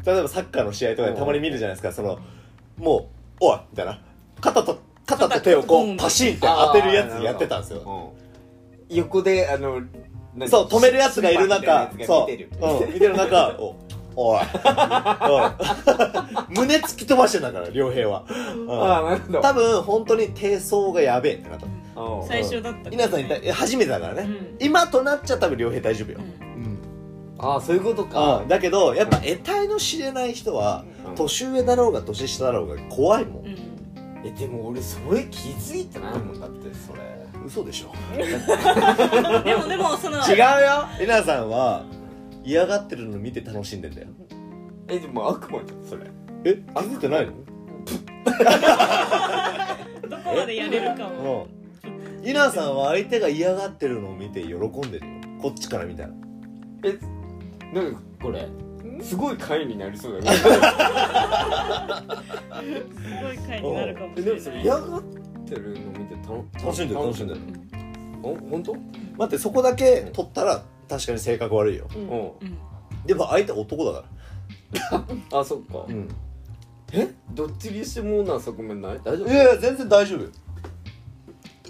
[0.05, 1.93] 例えばサッカーの試合とかでたまに見るじゃないですか。
[1.93, 2.19] その
[2.77, 4.01] もう「おい!」みたいな。
[4.41, 8.13] 肩と肩と手をこうパシンって当てるやつやってたんですよ。
[8.91, 8.97] うん。
[8.97, 9.81] 横であの
[10.37, 13.77] 何そう止めるやつがいる中審判みたいなそうやつが見てるうん見てる中お
[14.17, 14.41] おい。
[16.49, 18.33] 胸突き飛ばしてんだから良平は、う
[18.65, 19.41] んああなるほど。
[19.41, 21.67] 多分本当に低層がやべえってなった。
[21.67, 21.69] う。
[22.25, 24.57] ん最初だった稲さん初めてだからね、うん。
[24.59, 26.25] 今となっちゃ多分良平大丈夫よ、うん。
[26.25, 26.33] うん
[27.39, 28.43] ああそういうことか。
[28.49, 31.15] だけどやっぱ得体の知れない人はうん。
[31.15, 33.53] 年上だろうが年下だろうが怖いもん、うん。
[33.53, 33.57] い
[34.25, 37.01] えでも俺それ気づいてないもんだってそれ。
[37.47, 37.93] 嘘でしょ。
[39.45, 40.45] でもでもその違うよ。
[40.99, 41.83] えなさんは
[42.47, 44.07] 嫌がってるの見て楽しんでんだよ。
[44.87, 46.09] えでも悪魔じゃんそれ。
[46.45, 47.33] え気づいてないの？
[50.09, 51.49] どこまでやれるかも。
[51.85, 52.25] うん。
[52.25, 54.59] イナさんは相手が嫌がってるのを見て喜ん
[54.93, 55.13] でるよ。
[55.43, 56.11] こっちから見たら。
[56.85, 56.97] え
[57.75, 58.47] なんかこれ
[59.03, 60.53] すごい回になりそうだけどすご
[63.33, 64.25] い回になるかもえしれない。
[64.25, 65.03] でもそれ嫌がっ
[65.49, 66.31] てるの見てた
[66.65, 67.41] 楽しんでる楽しんでる。
[68.23, 68.73] お本当？
[68.75, 68.85] 待
[69.25, 71.87] ってそこだけ取ったら確かに性格悪いよ。
[71.95, 72.09] うん。
[72.09, 72.59] ううん。
[73.07, 74.03] でも相手男だ
[74.91, 75.79] かん あそっか。
[75.79, 76.09] らうん。
[76.93, 77.09] え？
[77.33, 79.01] どっちにしてもな側面ない？
[79.05, 79.29] 大丈夫？
[79.31, 80.23] いやいや全然大丈夫。
[80.23, 80.29] よ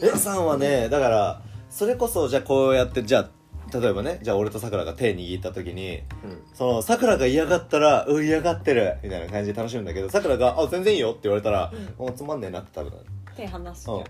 [0.03, 6.43] えなさんはねだからそれこそじゃあこうやってじゃあ例えばねじゃあ俺とさくらが手握った時にうん。
[6.55, 12.93] そのさくらが嫌がったら「うん嫌がってる」みたいな感じで楽しむんだけどさくらが「あ全然いいよ」って言われたら「もうつまんねえな」って多分
[13.35, 14.05] 手離すじゃん。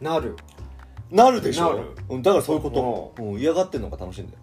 [0.00, 0.34] なる
[1.10, 1.94] なるでしょ？
[2.08, 3.22] うん、だからそういうこと、う。
[3.36, 4.38] ん、嫌がってんのが楽しいんだよ。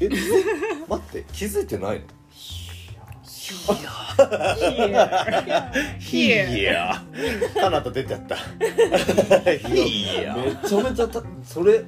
[0.00, 0.08] え
[0.88, 2.02] 待って気づいてないの？
[5.98, 7.02] ヒエいや
[7.54, 8.34] カナタ出ちゃった。
[8.36, 8.38] い
[10.22, 11.84] やめちゃめちゃたそれ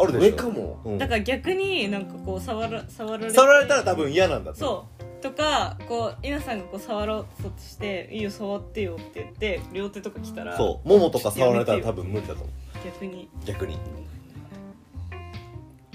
[0.00, 0.30] あるでしょ？
[0.30, 0.80] それかも。
[0.84, 0.98] うん。
[0.98, 3.34] だから逆になんかこう触ら触られて。
[3.34, 4.60] 触られたら多分嫌なんだって。
[4.60, 12.48] そうとかこう稲さんがこう触ろうとして「いいよ触ってよ」って言って両手とか来たらそうももとか触られたら多分無理だと思う。
[12.84, 13.28] 逆に。
[13.44, 13.76] 逆に。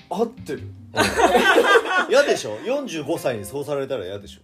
[0.09, 0.63] 合ってる。
[2.09, 4.41] 嫌でしょ？45歳にそうされたら嫌でしょ。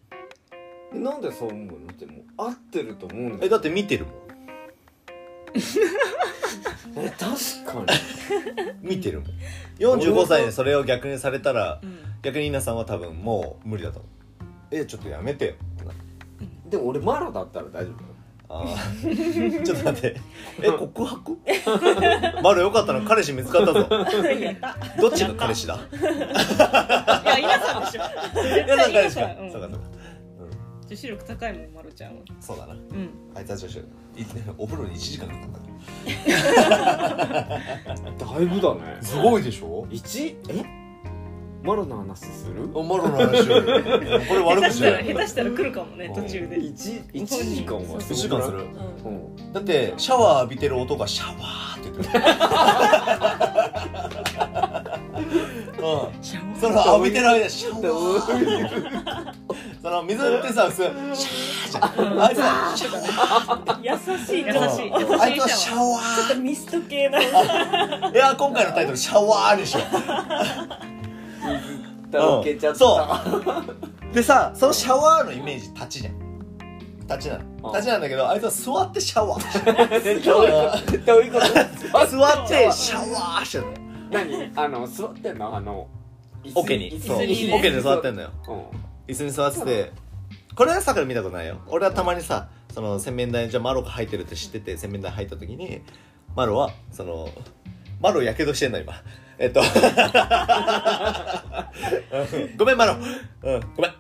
[0.95, 1.97] えなんでそう思うの？
[1.97, 3.39] でも合ってると思うんだよ。
[3.43, 4.13] えだって見てるもん。
[6.97, 7.19] え確
[7.85, 7.93] か
[8.81, 8.87] に。
[8.89, 9.29] 見てるもん。
[9.79, 11.99] 45歳にそれを逆にされたらうん。
[12.21, 14.18] 逆に稲さんは多分もう無理だと思う
[14.71, 15.53] えちょっとやめてよ
[16.69, 18.10] でも俺マラだったら大丈夫だよ。
[18.51, 19.63] あー。
[19.65, 20.21] ちょっと待って。
[20.62, 21.38] え告白？
[22.43, 23.79] マルよかったな彼氏見つかったぞ。
[23.79, 23.86] や
[24.51, 24.77] った。
[25.01, 25.75] どっちが彼氏だ？
[25.75, 25.77] い
[27.25, 28.01] や稲さんでしょ。
[28.38, 29.21] 絶稲さん対稲彼氏か。
[29.51, 29.77] そうかそうか。
[30.88, 32.21] 女子力高いもんまるちゃんは。
[32.39, 32.73] そうだな。
[32.73, 33.10] うん。
[33.36, 33.84] あいつは女子い
[34.58, 35.60] お風呂に1時間かかった。
[37.43, 38.97] からだいぶだね。
[39.01, 39.88] すごいでしょ？
[39.89, 40.38] 一？
[40.49, 40.78] え？
[41.62, 42.67] マラの話する？
[42.67, 43.54] マルの話こ
[44.34, 46.13] れ下悪口手したらだよ下手したら来るかもねうん。
[46.24, 46.60] 途中で。
[46.60, 48.60] 一一時間はそう1時間する。
[48.60, 48.65] うん。
[48.65, 48.69] う
[49.50, 49.54] ん。
[49.54, 52.24] だってシャワー浴びてる音がシャワーって言ってる。
[55.80, 56.60] うん。
[56.60, 59.34] その浴びてる間シャワー。
[59.82, 60.84] その水ってさ普通
[61.15, 62.22] シャーじゃん。
[62.22, 63.80] あいつはシャワー。
[63.82, 64.56] 優しい優し
[64.88, 64.91] い。
[64.93, 67.19] あいつはシャワちょっとミスト系な。
[67.19, 69.78] ーいや今回のタイトルシャワーにし
[72.17, 72.80] よだけちゃった。
[72.80, 73.00] そ
[74.12, 74.13] う。
[74.13, 76.19] でさそのシャワーのイメージ立ちじゃん。
[77.08, 77.45] 立ちなの。
[77.69, 77.74] うん。
[77.74, 80.00] 立ちなんだけどあいつは座ってシャワー。
[80.00, 83.65] してるどういうことどういうこと座ってシャワーしてる
[84.10, 84.52] 何？
[84.56, 85.56] あの座ってんの？
[85.56, 85.88] あの
[86.56, 86.91] オケに。
[86.91, 87.17] 椅子そう。
[87.17, 88.32] オケに座ってんのよ。
[88.48, 89.13] うん。
[89.13, 89.91] 椅子に座ってて。
[90.56, 91.60] これはさくら見たことないよ。
[91.67, 95.82] 俺はたまにさその洗面台にじゃあマロが入ってるって知ってて洗面台入った時に
[96.36, 97.30] マロはその
[97.99, 98.93] マロやけどしてんの今。
[99.38, 99.59] えっと。
[99.62, 99.65] うん。
[102.57, 102.95] ごめんマロ。
[102.95, 103.01] うん。
[103.75, 103.91] ごめん。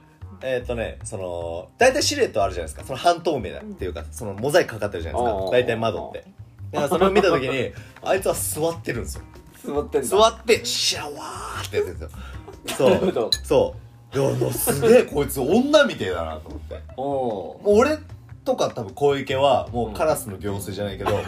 [0.41, 2.85] えっとねその大体シルエットあるじゃないですか。
[2.85, 5.41] その半透明だっていうかそのモザイクかかってるじゃないですか。
[5.51, 6.23] 大体窓って。
[6.71, 9.23] だからそれを見た時にあいつは座ってるんですよ。
[9.65, 10.07] 座ってんだ。
[10.07, 12.77] 座ってシャワーってやってるんですよ。
[12.77, 12.93] そう。
[13.43, 13.79] そう。
[14.17, 16.79] いやすげえこいつ女みてえだなと思って。
[16.95, 17.97] おおもう俺
[18.45, 21.23] とか多分小池はもうカラスの行水じゃないけど、もう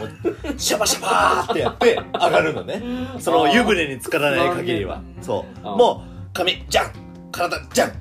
[0.58, 2.82] シャバシャバーってやって上がるのね。
[3.20, 5.02] その湯船に浸からない限りは。
[5.18, 5.24] うん。
[5.24, 5.60] そう。
[5.64, 6.92] あもう髪じゃん
[7.32, 7.92] 体じゃん。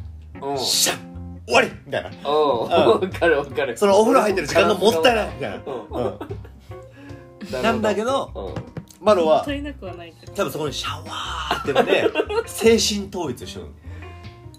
[0.40, 2.10] おシャン終わりみたいな。
[2.10, 3.76] かるわかる。
[3.76, 6.06] そのお風呂入ってる時間がもったいないみたいな、うん。
[6.06, 8.80] うん、なんだけどうん。
[9.00, 12.04] マロは足りなくはない多分そこにシャワーってので
[12.46, 13.72] 精神統一してるの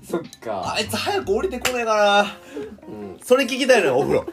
[0.03, 0.73] そっか。
[0.75, 2.37] あいつ早く降りてこねえかな。
[2.87, 3.19] うん。
[3.23, 4.25] それ聞きたいのよお風呂。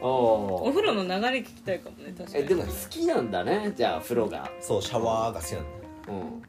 [0.00, 2.44] おーお風呂の流れ聞きたいかもね確かに。
[2.44, 4.50] えでも好きなんだねじゃあ風呂が。
[4.60, 5.68] そうシャワーが好きなんだ。
[5.68, 5.74] よ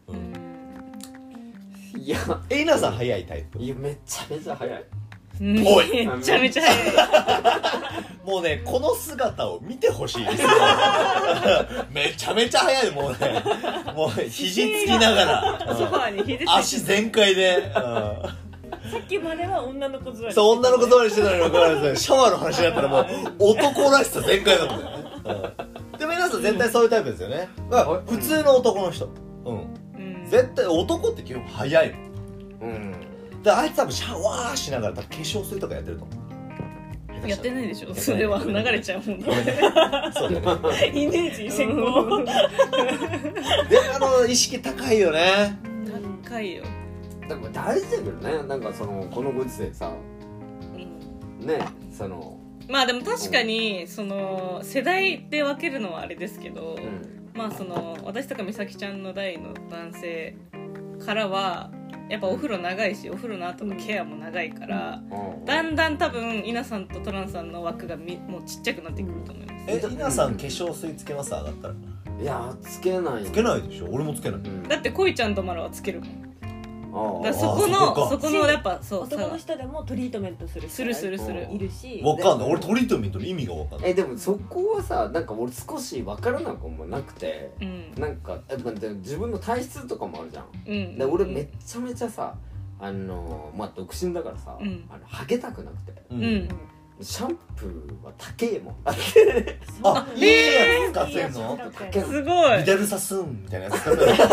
[0.08, 0.34] ううん。
[0.34, 2.18] んいや。
[2.50, 3.60] え稲さん早いタイプ？
[3.60, 4.86] いやめちゃめちゃ早い。
[5.42, 5.68] うん。
[5.68, 6.08] おい。
[6.08, 7.79] めちゃめちゃ早い
[8.26, 10.50] もうねこの姿を見てほしいですよ。
[11.92, 12.92] めちゃめちゃ早い。
[12.92, 13.44] もうね
[13.96, 16.46] もう肘つきながら、ソファーに肘ついて。
[16.48, 23.06] 足全開で、さっきまでは女の子座りそう女の子座りしてたのに分からずシャワーの話になったらもう
[23.40, 24.86] 男らしさ全開だもんね、
[25.94, 27.50] うん、でも皆さん絶対そういうタイプですよね。
[27.70, 29.10] だから普通の男の人。
[29.46, 29.56] うん。
[29.56, 30.26] うん。
[30.30, 32.72] 絶対男って基本早いもん。
[32.72, 33.44] うん。
[33.44, 36.19] であいつ多分シャワーしながら多分化粧水とかやってると思う
[37.28, 37.94] やってないでしょ。
[37.94, 39.26] それは流れちゃうもんね。
[40.14, 40.92] そうだね。
[40.94, 42.32] イメージ先行で
[43.96, 45.60] あの意識高いよね。
[46.24, 46.64] 高いよ、
[47.28, 48.44] だから大事だけどね。
[48.48, 49.92] なんかそのこのご時世さ。
[50.74, 51.60] うんね
[51.92, 52.38] その。
[52.68, 57.20] まあでも確かにその世代で分けるのはあれですけど、うん。
[57.34, 60.36] まあその私とか美咲ちゃんの代の男性
[61.06, 61.72] からは
[62.10, 71.32] やっぱお風呂長いしお風呂の後のケアも長いから、うんだんだん多分稲さんとトランさんの枠がみもうちっちゃくなってくると思います、え稲さん化粧水つけます？
[71.32, 71.74] 上がったら。
[72.22, 73.24] いやつけない。
[73.24, 73.88] つけないでしょ？
[73.90, 74.40] 俺もつけない。
[74.42, 74.64] うん。
[74.64, 76.10] だって恋ちゃんとマラはつけるもん。
[76.10, 76.29] あ
[76.92, 81.42] だからそこあのそこかそこのやっぱそう男のさ人でもトリートメントする人するするする。
[81.50, 82.02] うんいるし。
[82.04, 82.52] わかんない。
[82.52, 83.92] 俺トリートメントの意味がわかんない。
[83.92, 87.92] えでもそこはさなんか俺少し分からなくもなくてうん。
[88.02, 90.46] なんかえでもでも自分の体質とかもあるじゃん。
[90.68, 90.98] うん。
[90.98, 92.36] で俺めっちゃめちゃさ
[92.80, 94.86] あのまあ独身だからさ、うん。
[94.90, 95.92] あのハゲたくなくて。
[96.12, 96.50] ううん
[97.02, 98.94] シャンプーは高えもんあ
[100.16, 101.54] いいやつ使ってんの？
[101.54, 102.58] いいやつ使ってんけすごい。
[102.60, 104.16] ビダルサスーンみたいなやつ使ってんの。
[104.16, 104.26] ちょ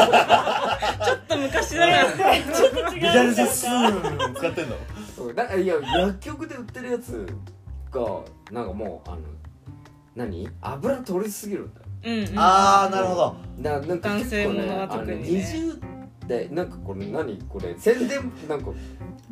[1.14, 2.12] っと昔だな。
[2.52, 4.76] ちょっと違うビダルサスーン使ってんの？
[5.16, 5.34] そう。
[5.34, 7.26] だいや薬局で売ってるやつ
[7.92, 8.00] が
[8.50, 9.20] なんかもうあの
[10.16, 10.48] 何？
[10.60, 11.86] 油取りすぎるんだよ。
[12.04, 12.34] うんうん。
[12.36, 13.36] あーなるほど。
[13.60, 15.40] だからなんか結構ねあの特にね。
[15.40, 15.80] 20
[16.26, 17.76] 代なんかこれ何これ？
[17.78, 18.72] 宣伝なんか。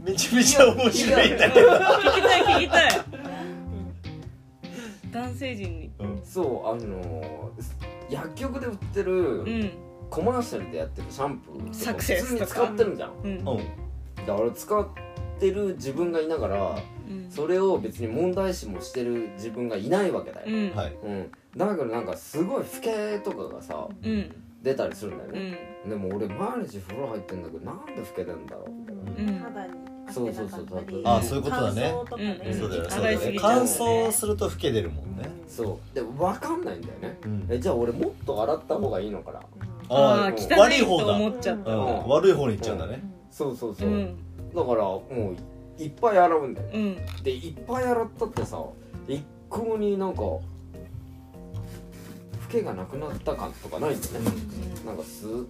[0.04, 2.90] めちゃめちゃ面白いんだけど聞きたい聞きたい
[5.14, 5.90] 男性陣に。
[5.98, 6.20] うん。
[6.24, 9.70] そうあのー薬局で売ってるうん。
[10.10, 12.44] コマーシャルでやってるシャンプーサクセスとか。
[12.44, 13.12] 普通に使ってるじゃん。
[13.22, 13.30] うん。
[13.30, 13.44] うん。
[14.26, 14.86] だから使っ
[15.40, 17.30] てる自分がいながらうん。
[17.30, 20.76] それを別に問題視もしてる自分がいないわけだよ、うん。
[20.76, 20.96] はい。
[21.02, 24.34] うん、だからなんかすごい老けとかがさうん。
[24.62, 25.90] 出たりするんだようね、ん。
[25.90, 28.96] でも俺毎日風呂入ってんだけどなんで老けてんだろうみたい
[29.26, 29.38] なうん。
[29.40, 29.72] 肌に
[30.14, 31.02] そうそうそうそう。
[31.04, 31.92] あそういうことだね。
[31.92, 32.54] 乾燥とかねうん。
[32.54, 35.28] そうだよそうだよね乾燥すると老け出るもんね。
[35.48, 35.94] そう。
[35.94, 37.18] で分かんないんだよね。
[37.24, 37.46] うん。
[37.50, 39.40] えじゃあ俺もっと洗った方がいいのかな。
[39.88, 41.70] ああー汚いと悪い方だ思っちゃった。
[41.70, 42.08] うん。
[42.08, 43.02] 悪い方に行っちゃうんだね。
[43.30, 43.88] そうそうそう。
[43.88, 44.16] う、ん。
[44.54, 45.02] だからも
[45.78, 46.96] ういっぱい洗うんだようん。
[47.22, 48.62] でいっぱい洗ったってさ
[49.08, 50.40] 一向になんか老
[52.50, 54.30] けがなくなった感とかないんだよね、
[54.86, 55.48] なんかす、うん、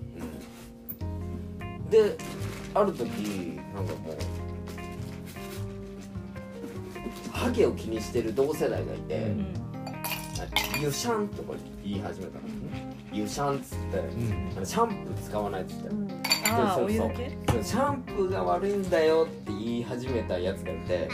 [1.91, 2.17] で
[2.73, 3.07] ある時
[3.75, 4.17] なんかもう
[7.35, 9.55] ハゲを気にしてる同世代がいて、うん。
[10.41, 12.45] あユシャンとか言い始めたの
[13.13, 14.67] ユシャンっつって、うん。
[14.67, 15.89] シャンプー使わないっつって、
[16.51, 17.13] ああそうそう。
[17.63, 21.09] シャンプーが悪いんだよって言い始めたやつがいて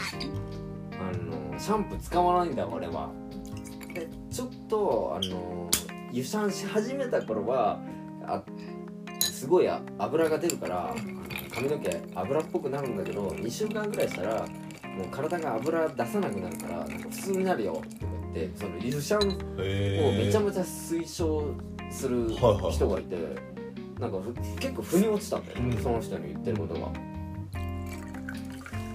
[0.93, 1.17] あ
[1.51, 3.09] のシャンプー使わないんだ俺は。
[3.93, 5.69] でちょっとあの
[6.11, 7.79] 湯シャンし始めた頃は
[8.25, 8.43] あ
[9.19, 10.95] すごいあ油が出るから
[11.53, 14.45] 髪の毛油っぽくなるんだけど2週間ぐらいしたら
[15.01, 21.55] もう体が油出さなくなるからなんか普通になるよって言ってその湯シャンをめちゃめちゃ推奨
[21.89, 23.17] する人がいて、
[23.99, 26.91] なんかふ結構腑に落ちたんだよね、うんその人に言ってることが。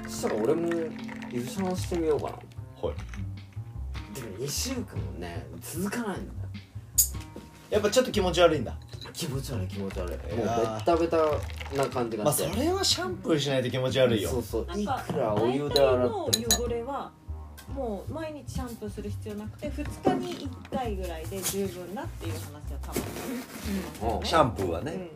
[0.08, 0.68] そしたら俺も
[1.30, 2.32] 優勝してみようかな。
[2.32, 2.38] は
[2.94, 2.96] い。
[4.14, 6.22] でも2週間もね続かないんだよ。
[7.68, 8.78] やっぱちょっと気持ち悪いんだ
[9.16, 9.66] 気持ち悪い。
[9.66, 10.34] 気持ち悪い。
[10.34, 10.48] もういベ
[10.84, 11.16] タベタ
[11.74, 14.28] な感じがして、まあそれはシャンプーしないと気持ち悪いよ。
[14.28, 16.08] そうそういくらお湯で洗って。
[16.08, 17.10] もさ大体の汚れは
[17.74, 24.18] もう毎日シャンプーする必要なくて2日に1回ぐらいで十分だっていう話は多分。
[24.18, 24.26] うん。
[24.26, 25.10] シャンプーはね、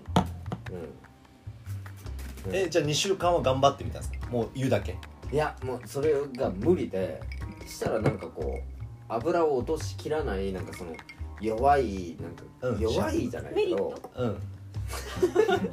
[0.71, 2.51] うん。
[2.51, 2.57] うん。
[2.57, 4.27] えじゃあ2週間は頑張ってみたんですか？
[4.31, 4.97] もう湯だけ。
[5.31, 7.21] いやもうそれが無理で
[7.67, 8.63] したらなんかこう
[9.09, 10.93] 油を落としきらないなんかその
[11.41, 12.81] 弱いなんか、うん。
[12.81, 14.39] 弱いじゃないけどうん。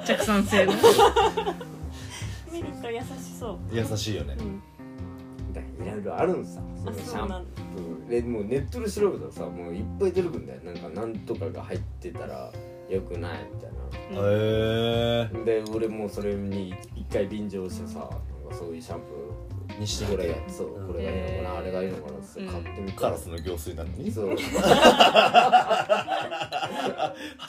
[0.05, 0.73] 着酸性の。
[2.51, 3.03] メリット優し
[3.39, 3.57] そう。
[3.71, 4.35] 優しいよね。
[5.79, 7.45] いろいろあるんさそあのシャン
[7.75, 8.09] プー。
[8.09, 10.61] でもうネットで調べたらさもういっぱい出てくるんだよ。
[10.63, 12.51] なんかなんとかが入ってたら
[12.89, 13.71] よくないみたい
[14.11, 18.15] へえなで俺もそれに一回便乗してさなんか
[18.51, 19.05] そういうシャンプ
[19.79, 20.27] にしてーこれ。
[20.27, 20.87] みてそううん。
[20.87, 22.17] これがいいのかな、あれがいいのかな。
[22.17, 24.11] って買ってみたカラスの行水なのに？
[24.11, 24.35] そう。
[24.39, 24.43] 果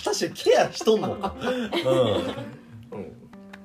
[0.04, 1.14] たしてケアしとんの？
[1.14, 1.22] うん。
[2.98, 3.12] うん。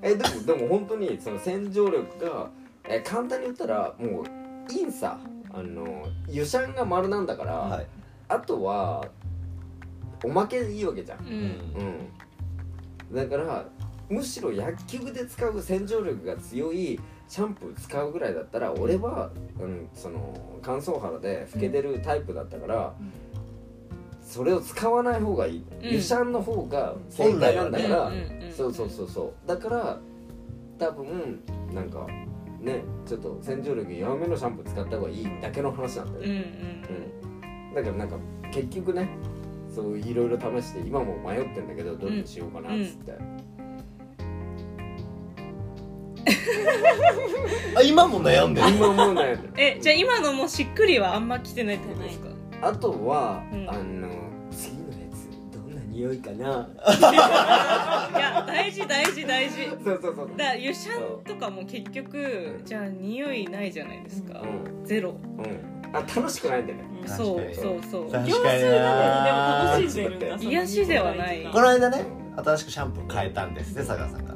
[0.02, 2.50] えでもでも本当にその洗浄力が
[2.88, 4.26] え簡単に言ったらもう
[4.74, 5.18] いいんさ
[5.54, 7.88] あの湯シャンが丸なんだから、はい。
[8.28, 9.06] あとは
[10.24, 11.20] おまけでいいわけじゃん。
[11.20, 11.34] ううんん。
[13.12, 13.16] うん。
[13.16, 13.66] だから
[14.10, 17.00] むしろ薬局で使う洗浄力が強い
[17.34, 22.94] シャンプー使うぐらいだったら俺は、うん、その乾燥肌で老けてるタイプだったから、
[24.22, 25.90] それを使わない方がいい、うん。
[25.94, 29.48] 湯シャンの方が正解なんだから、うんうんうんそうそうそうそう。
[29.48, 30.00] だから
[30.78, 31.42] 多分
[31.74, 32.06] なんか
[32.62, 36.44] ねちょっと洗浄力弱めのシャンプー使った方がいいだけの話なんだようんうね、ん。
[37.68, 37.74] うん。
[37.74, 38.18] だからなんか
[38.52, 39.10] 結局ね
[39.74, 43.18] そういろいろ試して今も迷ってんだけどどれにしようかなっつって、
[47.78, 48.70] あ今も悩んでる。
[48.70, 49.54] 今もう悩んでる。
[49.58, 52.30] えじゃあ今のもしっくりはあんま来てないってことですか？
[52.62, 53.70] あとは、うん。
[53.70, 54.08] あの
[54.52, 56.70] 次のやつどんな匂いかな。
[58.16, 59.56] いや大事大事大事。
[59.84, 60.30] そうそうそう。
[60.38, 65.12] だから湯シャンとかも結局じゃあ匂いないじゃないですか、うゼロ。
[65.12, 65.74] うん。
[65.96, 66.86] あ楽しくないんだよね。
[67.02, 67.08] うん。
[67.08, 67.56] そう確かに。
[67.56, 68.70] そうそう確かにな。
[68.80, 70.50] なのにでも楽しんでるんだ。
[70.50, 71.44] 癒しではない。
[71.52, 72.06] この間ね
[72.38, 74.34] 新しくシャンプー変えたんですねさくらさんが。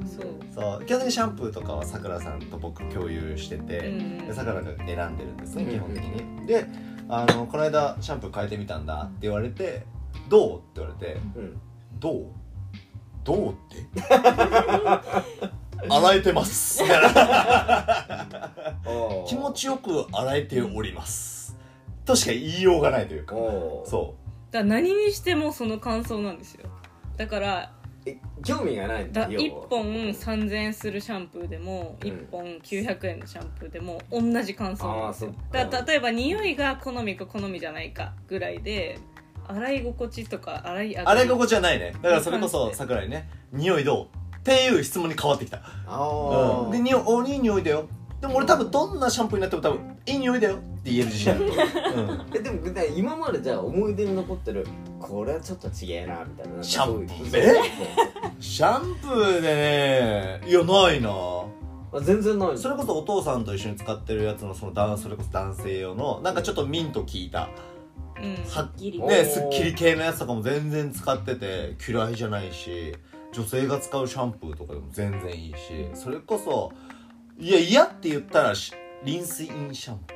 [0.53, 0.85] そう。
[0.85, 3.93] 基本的にシャンプーとかはさくらさんと僕共有してて、
[4.33, 6.45] さくらが選んでるんですねうん基本的に。
[6.47, 6.65] で
[7.09, 9.85] あのこの間シャンプー変えてみたんだって言われて
[10.29, 11.59] 「どう?」って言われてうん
[11.99, 12.25] 「どう？
[13.23, 13.85] どうって？
[15.89, 16.81] 洗えてます。
[19.27, 21.55] 気持ちよく洗えております。
[22.05, 23.35] としか言いようがないというか。
[23.35, 24.15] おうそ
[24.51, 26.69] だから何にしてもその感想なんですよ。
[27.17, 27.76] だからえ
[28.43, 29.65] 興味がないんだ要は。
[29.65, 32.09] 1本3000円するシャンプーでもうん。
[32.09, 34.87] 1本900円のシャンプーでも同じ感想。
[34.87, 35.79] なんですよあーそっか。
[35.79, 38.99] だ例えば匂いが好みか好みじゃないかぐらいで
[39.47, 41.93] 洗い心地とか洗い洗い心地はないね。
[42.01, 45.57] だからそれこそ桜井ね「匂いどう?」っていう質問に変わってきた。
[45.57, 46.71] ああうん。
[46.71, 47.87] で匂いおいい匂いだよ
[48.21, 52.25] でも俺多分どんなシャンプーになっても多分いい匂いだよって言える自信ある、うん。
[52.35, 52.59] えでも
[52.95, 54.65] 今までじゃあ思い出に残ってる
[54.99, 56.63] これはちょっと違えなみたいな。
[56.63, 57.17] シャンプー？
[57.17, 57.61] そういうで
[58.39, 61.09] シャンプーでねいやないな。
[61.09, 62.57] あ全然ない。
[62.57, 67.49] それこそお父さんと一緒に使ってるやつのその男それこそ男性用のなんかちょっとミント効いた。
[68.19, 68.99] うんはギリ。
[68.99, 72.95] おねすっきり系のやつとかも全然使ってて嫌いじゃないし
[73.31, 76.71] 女性が使うシャンプーとかでも全然いいしそれこそ
[77.39, 78.73] いや嫌って言ったらし
[79.03, 80.13] リンスインシャンプ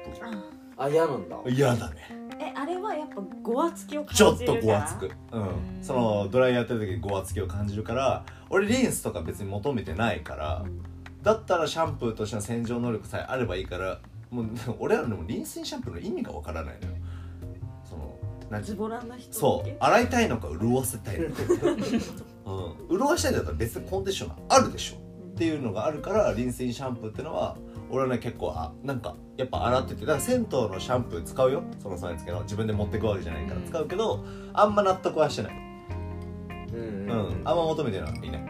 [0.77, 1.37] あ嫌なんだ。
[1.43, 1.97] ー嫌だね。
[2.39, 5.11] えあれはやっぱごわつきを感じちょっるからとごわつく。
[5.31, 5.83] うん。
[5.83, 10.65] そのドライヤーやってる時にごわつきを感じるから俺リンスとか別に求めてないから
[11.21, 13.99] だったらシャンプーとしての洗浄能力さえあればいいから
[14.31, 14.45] もう
[14.79, 16.93] 俺らでもリンスインシャンプーの意味がわからないのよ。
[17.87, 18.17] その
[18.49, 18.63] 何？
[18.63, 19.71] ズボラな人そう。
[19.79, 21.43] 洗いたいのか潤わせたいのか、
[22.45, 27.57] うん、潤わしたいんだったら別にコンディショナーあるでしょっていうのがあるからリンスインシャンプーってのは
[27.89, 31.63] 俺はね結構あなんかやっぱ洗っててだから銭湯のシャンプー使うよ。
[31.79, 32.43] その備え付けの。
[32.43, 34.23] 自分で持ってくわけじゃないからうん使うけど
[34.53, 35.53] あんま納得はしてない。
[36.73, 38.45] うんうん、あんま求めてるのはいない。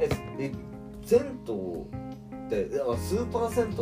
[0.00, 0.52] ええ
[1.04, 1.54] 銭湯
[2.46, 3.76] ってあスーパー銭湯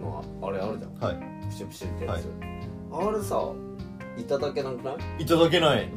[0.00, 0.94] のあれあるじゃん。
[0.94, 1.46] はい。
[1.46, 2.28] プシュプシュってやつ、
[2.92, 3.52] あれさ
[4.16, 5.22] いただけなくない？
[5.22, 5.88] いただけない。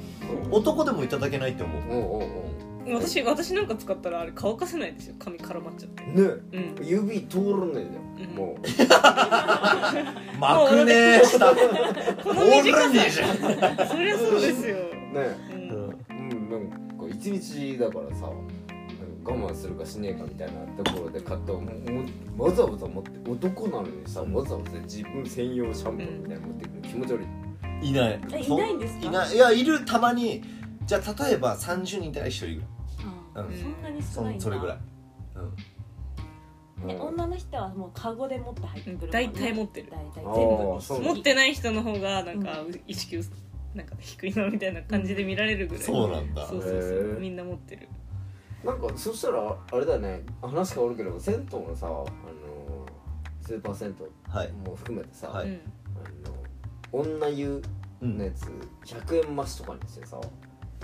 [0.49, 1.81] 男でもいただけないって思う。
[1.89, 2.52] おうおうお
[2.87, 5.15] 私私なんか使ったらあれ乾かせないですよ。
[5.19, 6.03] 髪絡まっちゃって。
[6.03, 6.21] うね。
[6.79, 6.85] うん。
[6.85, 8.35] 指通らないじゃん、うん。
[8.35, 8.61] もう。
[10.39, 11.55] 巻くねー下。
[12.23, 13.37] この短ねじゃん。
[13.37, 14.83] さそりゃそうですよ、ね。
[15.51, 15.69] うん。
[16.09, 18.29] うんなんか一日だからさ
[19.25, 27.21] 我慢するかしねえかみたいなところで買ったももわざわざ持って男なのにさわざわざ自分専用シャンプーみたいなの持ってくる気持ち悪
[27.81, 27.89] い。
[27.89, 28.19] いない。
[28.33, 29.05] えいそないんですか？
[29.07, 29.35] いない。
[29.35, 30.43] いやいるたまに。
[30.85, 32.72] じゃあ例えば30人いたら1人いるあ
[33.35, 33.57] うん。
[33.57, 34.43] そんなに少そないんだ。
[34.43, 34.77] それぐらい、
[36.87, 39.91] え女の人はもうカゴで持って入ってくるもんね大体持ってる。
[39.91, 40.23] 大体。
[40.25, 41.01] あ全部ーそう。
[41.01, 43.31] 持ってない人の方がなんか意識薄
[43.73, 45.83] なんか低いのみたいな感じで見られるぐらい。
[45.83, 46.45] そうなんだ。
[46.47, 46.79] そうそうそう。
[46.79, 47.19] へー。
[47.19, 47.87] みんな持ってる。
[48.63, 50.23] なんかそしたらあれだね。
[50.41, 52.07] 話変わるけど銭湯のさあの
[53.41, 53.95] スーパー銭
[54.29, 54.47] はい。
[54.47, 55.47] 湯も含めてさ、はい。
[55.47, 55.61] うん。
[56.93, 57.61] あの女湯
[58.01, 58.45] うんのやつ
[58.85, 60.19] 100円増しとかにしてさ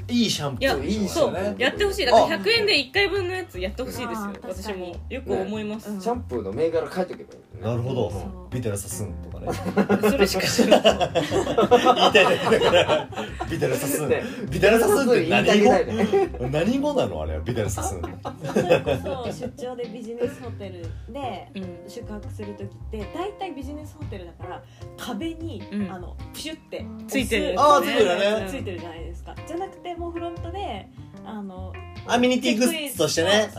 [0.10, 2.06] いいシャンプいやーいいそうねやってほしい。
[2.06, 4.96] だから100円で1回分のやつやってほしいですよ私も。
[5.10, 6.02] よく思います、うん。
[6.02, 8.48] シャンプーの銘柄書いておけばいいなるほど。
[8.50, 9.52] ビテラサスンとかね。
[10.10, 13.10] それしか知らない言いたいだから。
[13.50, 14.10] ビテラサスン。
[14.10, 14.24] ね。
[14.50, 16.50] ビテラサスンって何語？
[16.50, 17.22] 何語なの？
[17.22, 18.08] あれはビテラサスンそ
[18.62, 20.84] れこそ出張でビジネスホテル
[21.14, 21.90] でうん。
[21.90, 24.64] 宿泊する時って大体ビジネスホテルだから
[24.98, 25.92] 壁に、うん。
[25.92, 28.48] あのプシュってついてるあーついてるよね。
[28.50, 29.36] ついてるじゃないですか。
[29.46, 30.90] じゃなくてもうフロントで
[31.26, 31.74] あの
[32.08, 33.52] アミニティグッズとしてね。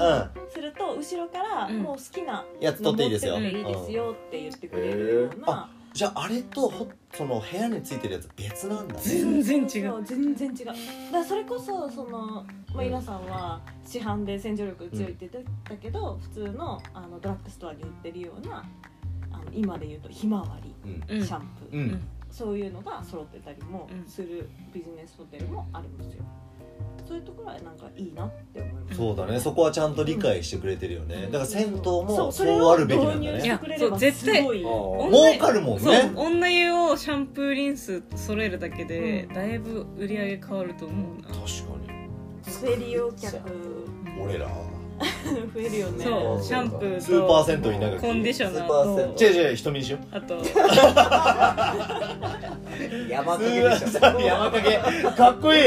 [0.52, 1.82] すると後ろからうん。
[1.82, 3.38] もう好きなやつ取っていいですよ。
[3.38, 9.00] いいですよって言ってくれるような、じゃああれとほその部屋についてるやつ別なんだね。
[9.00, 10.64] 全然違そうう全然違う。
[10.66, 10.78] だか
[11.12, 18.64] らそれこそその、まあ、皆さんは市販で洗浄力強いって言ってたけど、普通のあのドラッグストアに売ってるような
[19.30, 20.74] あの今で言うとひまわり
[21.24, 24.08] シャンプー、うんそういうのが揃ってたりもうん。
[24.08, 26.22] するビジネスホテルもありますよ。
[27.06, 28.96] そういうところはなんかいいなって思います。
[28.96, 29.40] そうだね。
[29.40, 31.26] そこはちゃんと理解してくれてるよね。
[31.26, 33.60] だから銭湯もそそうあるべきなんだね。
[33.78, 39.34] そう絶対儲かるもんそうね女湯をシャンプーリンス揃えるだけで、うん。
[39.34, 41.44] だいぶ売り上げ変わると思うな、確か
[42.42, 44.48] 増え利用客に俺ら
[45.54, 46.04] 増えるよね。
[46.04, 46.44] そう。
[46.44, 50.34] シャンプーとスーパー銭湯稲垣コンディショナー違うと違う瞳にしようあと。
[53.08, 54.20] 山かけでしょ。
[54.20, 54.78] 山かけ
[55.16, 55.62] かっこいい。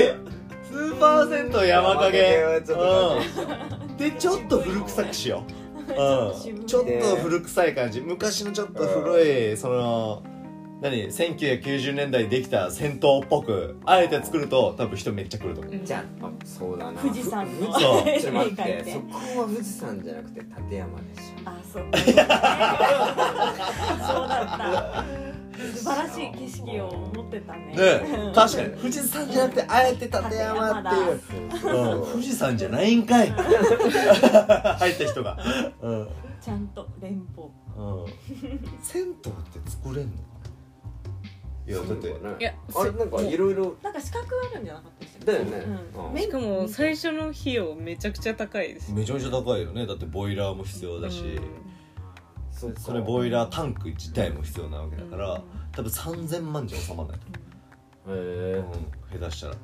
[0.64, 3.18] スーパー銭湯山かけ山かけはちょっと
[3.88, 3.98] うん。
[3.98, 5.94] でちょっと古臭くしよう。
[5.94, 6.66] うん。
[6.66, 8.02] ちょっと古臭い感じ。
[8.02, 10.24] 昔のちょっと古いその
[10.84, 15.74] 何？1990年代にできた銭湯っぽくあえて作ると多分人めっちゃ来ると思う。
[15.74, 15.86] うん。
[15.86, 17.00] じゃああそうだな。
[17.00, 17.72] 富士山の。
[17.72, 18.04] ふそう。
[18.20, 18.84] ちょっと待っ絵描いて。
[18.84, 22.16] てそこは富士山じゃなくて立山でしあそう そう
[24.28, 25.06] だった。
[25.74, 27.68] 素晴らしい景色を持ってたね。
[27.68, 27.78] ね
[28.36, 28.70] 確かに。
[28.72, 31.66] 富士山じゃなくてあえて立山っていう。
[31.66, 33.30] ょうん、富士山じゃないんかい。
[33.30, 35.38] 入った人が、
[35.82, 36.10] うん。
[36.42, 37.48] ちゃんと連邦。
[37.78, 38.06] うん、
[38.82, 40.33] 銭湯って作れんの？
[41.66, 42.08] いやだって。
[42.08, 43.76] いやあれなんかいろいろ。
[43.82, 45.58] なんか資格あるんじゃなかっただよね。
[45.96, 46.12] うん。
[46.12, 46.18] うん。
[46.20, 49.86] しかも最初の費用めちゃくちゃ高いですめちゃめちゃ高いよね。
[49.88, 51.40] だってボイラーも必要だし、
[52.52, 52.80] そっか。
[52.80, 55.42] それボイラータンク自体も必要なわけだから、うん。
[55.72, 58.60] 多分3000万じゃ収まらないとへえ。
[58.60, 58.78] 思う、
[59.14, 59.56] うん、下手したら。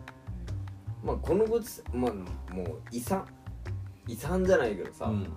[1.03, 3.25] まあこのごちまあもう遺産
[4.07, 5.33] 遺産じゃないけどさ、うん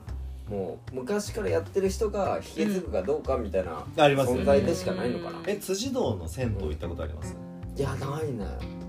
[0.53, 4.42] もう昔からやってる人が引き継ぐかどうかみたいなありますよね。
[4.42, 7.34] 存在でしかないのかな、うんえ辻堂の銭湯行ったことあります？
[7.74, 8.44] いやないね。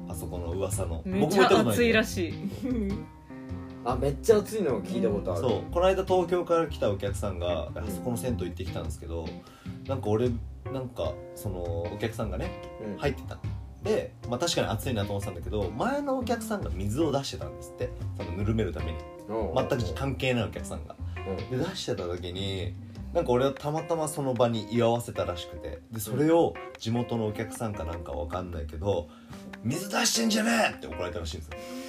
[0.09, 1.01] あそこの噂の。
[1.05, 2.33] めっちゃ暑いらいしい。
[3.85, 5.71] あめっちゃ熱いのを聞いたことある、そう。
[5.71, 9.25] この間東京から来たお客さんがあそこの銭湯行ってきたんですけど
[9.87, 10.29] なんか俺
[10.73, 12.51] なんかそのお客さんがね
[12.85, 12.97] うん。
[12.97, 13.37] 入ってた。
[13.83, 17.89] で、まあ、確かに暑いなと思ってたんだけど前のお客さんが水を出してたんですって。
[18.17, 18.91] そのぬるめるために。
[18.91, 20.95] うん全く関係ないお客さんが。
[21.27, 21.57] うん。
[21.57, 22.75] で出してた時に
[23.13, 25.79] なんか俺はたまたまその場に居合わせたらしくて。
[25.91, 29.09] でそれを地元のお客さんかなんかわかんないけど
[29.63, 31.57] 「水出してんじゃねえ!」って怒られたらしいんですよ。
[31.77, 31.82] うん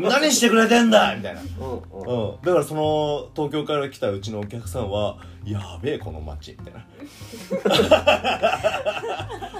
[0.00, 1.14] 何してくれてんだ？
[1.16, 1.40] みたいな。
[1.40, 2.28] うんうん。
[2.30, 6.86] うん、だからその東京から来たうちのお客さんは「やべえこの街」みたいな。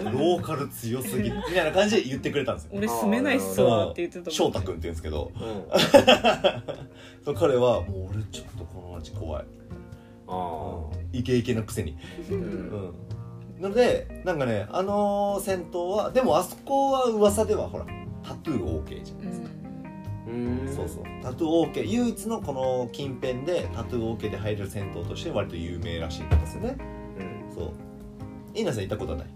[0.10, 1.36] ローカル強すぎる。
[1.48, 2.70] みたいな感じで言ってくれたんですよ。
[2.74, 5.32] 俺住めないっすわって言ってた翔太君って言うんですけど。
[5.34, 5.42] うん。
[7.24, 9.44] そう彼は「もう俺ちょっとこの街怖い」
[10.30, 10.80] あ
[11.12, 11.96] イケイケなくせに。
[12.28, 12.42] ーううん。
[12.42, 12.94] ん
[13.60, 17.86] なのでなんかねあの銭湯はでもあそこは噂ではほら
[18.22, 19.18] タトゥー OK じゃん
[20.28, 20.74] うんうん。
[20.74, 21.04] そうそう。
[21.22, 26.76] タトゥー OK 唯一のこの近辺でタトゥー OK で入れる銭湯として割と有名らしいんですよね。
[27.18, 27.54] うん。
[27.54, 27.72] そう。
[28.54, 29.28] イーナさん行ったことはない？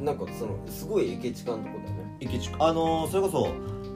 [0.00, 2.16] なんかそのすごい駅近のとこだよね。
[2.20, 3.48] 駅近あのーそれこそ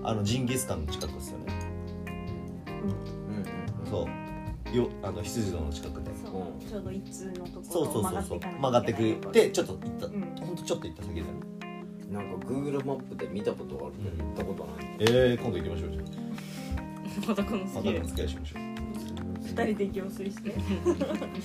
[0.05, 1.47] あのジンギスカンの近くですよね。
[3.85, 4.77] うんそう。
[4.77, 6.11] よあの羊堂の近くで。
[6.25, 6.69] そう。
[6.69, 10.35] ちょうど一通のとこそうろをそうそうそう曲曲がってくいってちょっと行った、うん。
[10.41, 11.27] ほんとちょっと行った先だよ
[12.13, 14.97] なんか Google マップで見たことがあるけど行ったことない。
[15.01, 16.03] えー、今度行きましょうじゃ
[17.27, 18.63] またこのあ好きでまたお付き合いしましょう
[19.43, 20.51] 二人で行水して。
[20.51, 20.65] 確か
[21.27, 21.37] に。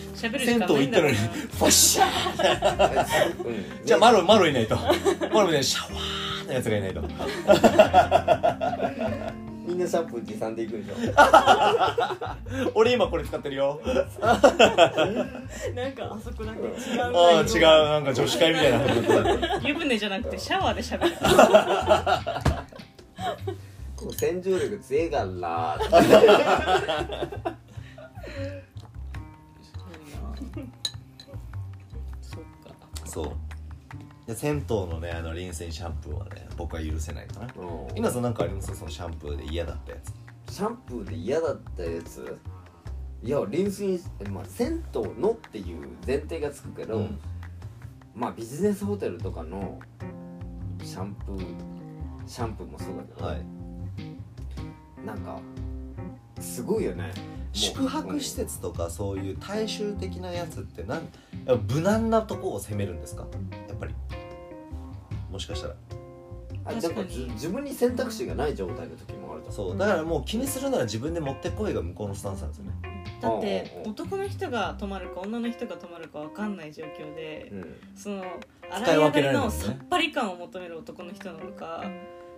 [0.16, 0.90] 喋る時銭湯間ないんだ。
[0.90, 3.46] 行ったのにファッシャー。
[3.46, 3.86] うん。
[3.86, 4.76] じゃあマロマロいないと。
[5.32, 7.02] マロねシャワーのやつがいないと
[9.64, 10.94] みんなシャンプー持参で行くでしょ。
[12.74, 13.80] 俺今これ使ってるよ。
[13.86, 14.36] なん
[15.92, 17.16] かあそこだけ違う。
[17.16, 21.16] ああ違うなんか女子会みたいな湯船じゃなくてシャワーで喋る。
[23.96, 25.76] こう洗浄力強えがんな。
[32.20, 32.74] そっか。
[33.04, 33.51] そう
[34.26, 37.46] で銭湯のねあのリンスインシャンプーはね僕は許せないかな。
[37.56, 37.92] う。
[37.92, 38.74] ん稲さんなんかあります？
[38.76, 39.98] そのシャンプーで嫌だったや
[40.46, 40.54] つ。
[40.54, 42.38] シャンプーで嫌だったやつ？
[43.22, 44.00] いやリンスイン、
[44.32, 47.18] まあ、銭湯のっていう前提がつくけど、うん。
[48.14, 49.80] まあビジネスホテルとかの
[50.82, 51.46] シャンプー
[52.26, 53.44] シャンプーもそうだけど、はい。
[55.04, 55.40] なんか
[56.40, 57.12] すごいよね。
[57.52, 61.08] 宿泊施設とかそういう大衆的なやつってなん
[61.68, 63.26] 無難なとこを攻めるんですか？
[63.82, 63.94] ぱり。
[65.30, 65.74] もしかしたら。
[66.64, 72.72] あで確か自分に選択肢がない状態の時もあるじゃんそうだからもう気にするなら自分で持ってこいが向こうのスタンスなんですよね。
[73.20, 73.82] だってうん。
[73.82, 77.76] うん男の人が泊まるか女の人が泊まるか分かんない状況で、うん。
[77.96, 78.24] その
[78.70, 81.84] 洗い上がりのさっぱり感を求める男の人なのか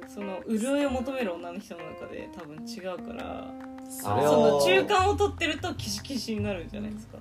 [0.09, 3.53] その潤いを求める女の人なのかで多分違うから
[3.89, 7.19] その中間を取ってるとキシキシになるんじゃないですか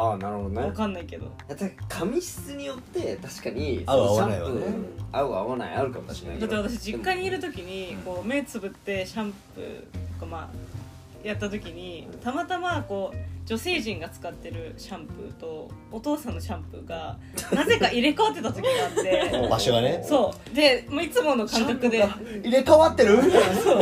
[0.00, 0.62] ああなるほどね。
[0.62, 1.26] わかんないけど。
[1.48, 5.18] だって髪質によって確かに合う合わそのシャンプないはねー。
[5.18, 6.52] 合う合わないあるかもしれないけど。
[6.52, 9.80] だって私実家にいる時にこう目つぶってシャンプー
[10.14, 13.18] とかまあやった時にたまたまこう
[13.48, 17.18] 女性陣が使ってるシャンプーとお父さんのシャンプーが
[17.50, 19.48] なぜか入れ替わってた時があって。
[19.48, 20.04] 場所がね。
[20.06, 20.54] そう。
[20.54, 22.06] でもういつもの感覚で。
[22.42, 23.22] 入れ替わってる？
[23.62, 23.80] そう。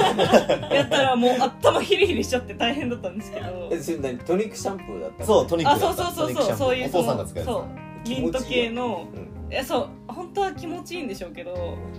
[0.72, 3.68] やったらもう頭ヒリヒリしちゃって大変だったんですけど。
[3.72, 4.18] えそれ何？
[4.18, 5.26] トニックシャンプーだったの？
[5.26, 6.56] そうトニックあそうそうそうそう。
[6.56, 8.08] そういうお父さんが使そう。
[8.08, 9.08] ミント系の。
[9.12, 9.88] うんいやそう。
[10.06, 11.52] 本当は気持ちいいんでしょうけど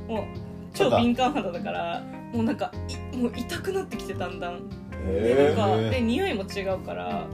[0.07, 0.23] もう
[0.73, 2.03] 超敏感肌だから
[2.33, 2.71] もうなんか
[3.13, 4.67] いもう痛くなってきてだんだん。
[4.69, 7.25] でへなんかで匂いも違うから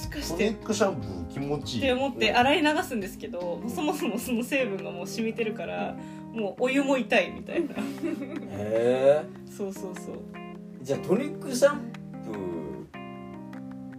[0.00, 0.50] しかして。
[0.50, 1.80] ニックシャンプー気持ちいい。
[1.82, 5.96] て思って洗い流すんですけどもうそもそもその成分がもう染みてるから
[6.32, 7.74] もうお湯も痛いみたいな。
[8.50, 9.24] え。
[9.46, 10.14] そうそうそう。
[10.82, 11.92] じゃあトニックシャン
[12.24, 12.30] プ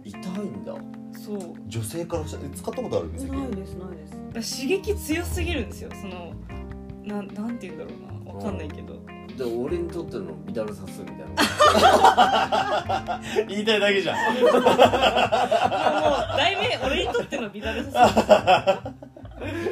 [0.04, 0.74] ー痛いんだ。
[1.12, 1.54] そう。
[1.66, 3.34] 女性からした使ったことあるんですよ。
[3.34, 3.96] ないですない
[4.34, 4.62] です。
[4.62, 5.90] 刺激強すぎるんですよ。
[6.00, 6.34] その
[7.04, 7.90] なんなんて言うんだろ
[8.24, 8.32] うな。
[8.32, 9.01] わかんないけど
[9.36, 11.22] で俺にとってのビダルサスみたいな。
[13.48, 14.16] 言いたいだけじゃん。
[14.34, 14.52] もう
[16.36, 18.82] 題名俺にとってのビダルさ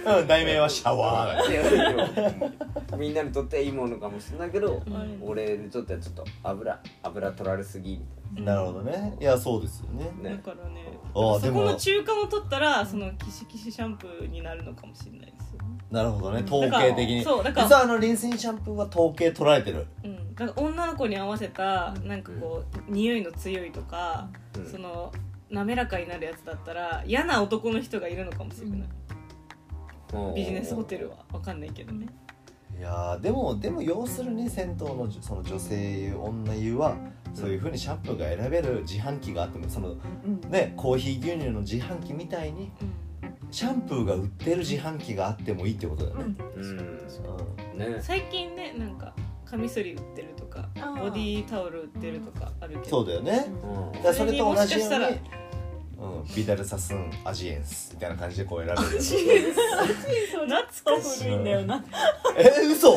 [0.06, 3.14] うん題名はシャワーみん。
[3.14, 5.18] なにとってはいいものかもしれないけど、うん。
[5.22, 8.00] 俺にとってはちょっと油油取られすぎ
[8.32, 10.84] みなるほどねいやそうですよねたいなねだからね
[11.14, 15.32] ああでもそこの中間を取ったらそのキシキシシャンプーになるのかもしれない
[15.90, 16.44] なるほどね。
[16.46, 17.24] 統計的に。
[17.24, 17.66] そうだから。
[17.66, 19.86] 実はあのリンスインシャンプーは統計取られてる。
[20.04, 24.66] うん、だから女の子に合わせたなんかこう匂いの強いとか、うん。
[24.66, 25.12] その
[25.50, 28.88] 滑らかになるやつだったら嫌な男の人がいるのかもしれない、
[30.14, 30.34] うん。
[30.34, 31.16] ビジネスホテルは。
[31.32, 32.06] 分かんないけどね。
[32.78, 36.96] いやーでもでも要するに銭湯のその女性湯女湯は
[37.34, 39.94] そういうふうにシャンプーが選べる自販機があってもそのう
[40.28, 40.50] ん。
[40.50, 42.70] ねコーヒー牛乳の自販機みたいに
[43.50, 46.64] シャンプーが売ってる自販機があってもいいってことだよね、うん。
[47.74, 47.98] うね。
[48.00, 52.88] 最近ねなんかカミソリ売ってるとかボディタオル売ってるとかあるけん、ど。
[52.88, 53.46] そうだよね。
[53.94, 54.02] うん。
[54.02, 54.96] だそれと同じように
[56.00, 61.84] うん、ビダルサスンアジエンスみたいな感じでこう選べるやつ懐かしい古いんだよな。
[62.38, 62.96] え嘘？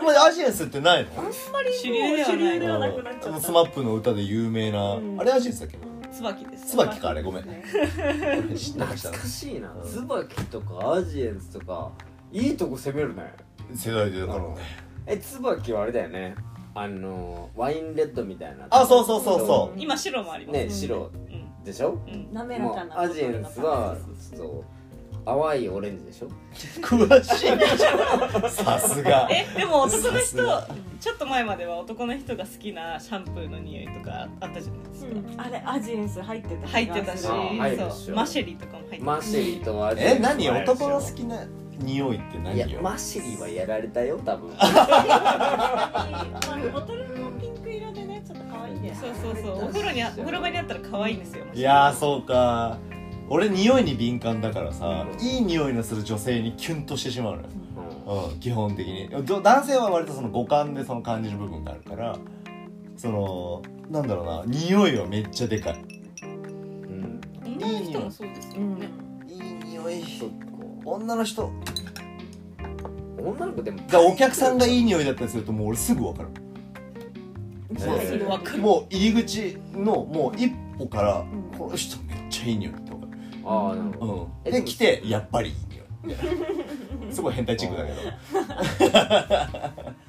[0.00, 1.10] 今アジエンスってないの？
[1.82, 2.24] 主流ではない。
[2.24, 3.28] 主流ではなくなっちゃった。
[3.28, 5.20] あのスマップの歌で有名な、うん。
[5.20, 5.76] あれアジエンスだっけ？
[6.12, 7.46] 椿です椿かあれごめん。
[7.46, 7.62] ね
[8.56, 9.72] 知ってました懐かしいな。
[9.72, 9.90] うん。
[9.90, 11.90] 椿とかアジエンスとか。
[12.32, 13.32] いいとこ攻めるね。
[13.74, 14.56] 世代でだからね。
[15.06, 16.34] え椿はあれだよね。
[16.74, 18.66] あのワインレッドみたいな。
[18.70, 20.70] あそうそうそうそ今白もありますね。
[20.70, 21.64] 白うん。
[21.64, 21.98] でしょ？
[22.06, 22.32] うん。
[22.32, 23.96] 滑らかなもうアジエンスは
[24.34, 24.64] ちょっと
[25.24, 26.28] 淡いオレンジでしょ？
[26.82, 27.48] 詳しい
[28.50, 29.28] さすが。
[29.30, 30.36] えでも男の人
[31.00, 35.40] ちょっと前までは男の人が好きなシャンプーの匂いとかあったじゃないですか、うん。
[35.40, 37.34] あれアジエンス入ってた入ってたし、そう。
[38.14, 40.16] マシェリとかも入ってたマシェリーとアジエンス。
[40.16, 40.50] え何？
[40.50, 41.44] 男の好きな
[41.78, 44.50] 匂いってい何よやマシェリーはやられたよ多分。
[46.72, 49.64] ボトルのピンク色でねちょっと可愛いですそうそうそう。
[49.64, 52.76] お風呂にあお風呂場にあったら可愛いんですよいやーそうか
[53.32, 57.48] 俺匂いに敏感だからさいい匂いのする女性にキュンとしてしまうのよ、
[58.28, 59.08] ううん、基本的に。
[59.24, 62.18] ど男性は割とその五感でその感じる部分があるから
[62.96, 65.74] そのなんだろうな匂いはめっちゃでかい。
[65.74, 67.20] んうん。
[67.44, 68.88] 女の人もそうですようんね、
[69.28, 70.04] いい匂い。
[70.84, 71.52] 女の人。
[73.18, 73.78] 女の子でも。
[73.88, 76.28] がお客さんがいい匂いだったりするともう俺すぐ分かる。
[77.78, 78.58] そうすぐ分かる。
[78.58, 81.52] もう入り口のもう一歩からん。
[81.56, 82.89] この人めっちゃいい匂いって分かる
[83.44, 84.14] ああなるほど。
[84.14, 85.50] うん、えで来てやっぱり。
[85.50, 86.26] いい匂いみたい
[87.08, 88.00] なすごい変態チックだけど。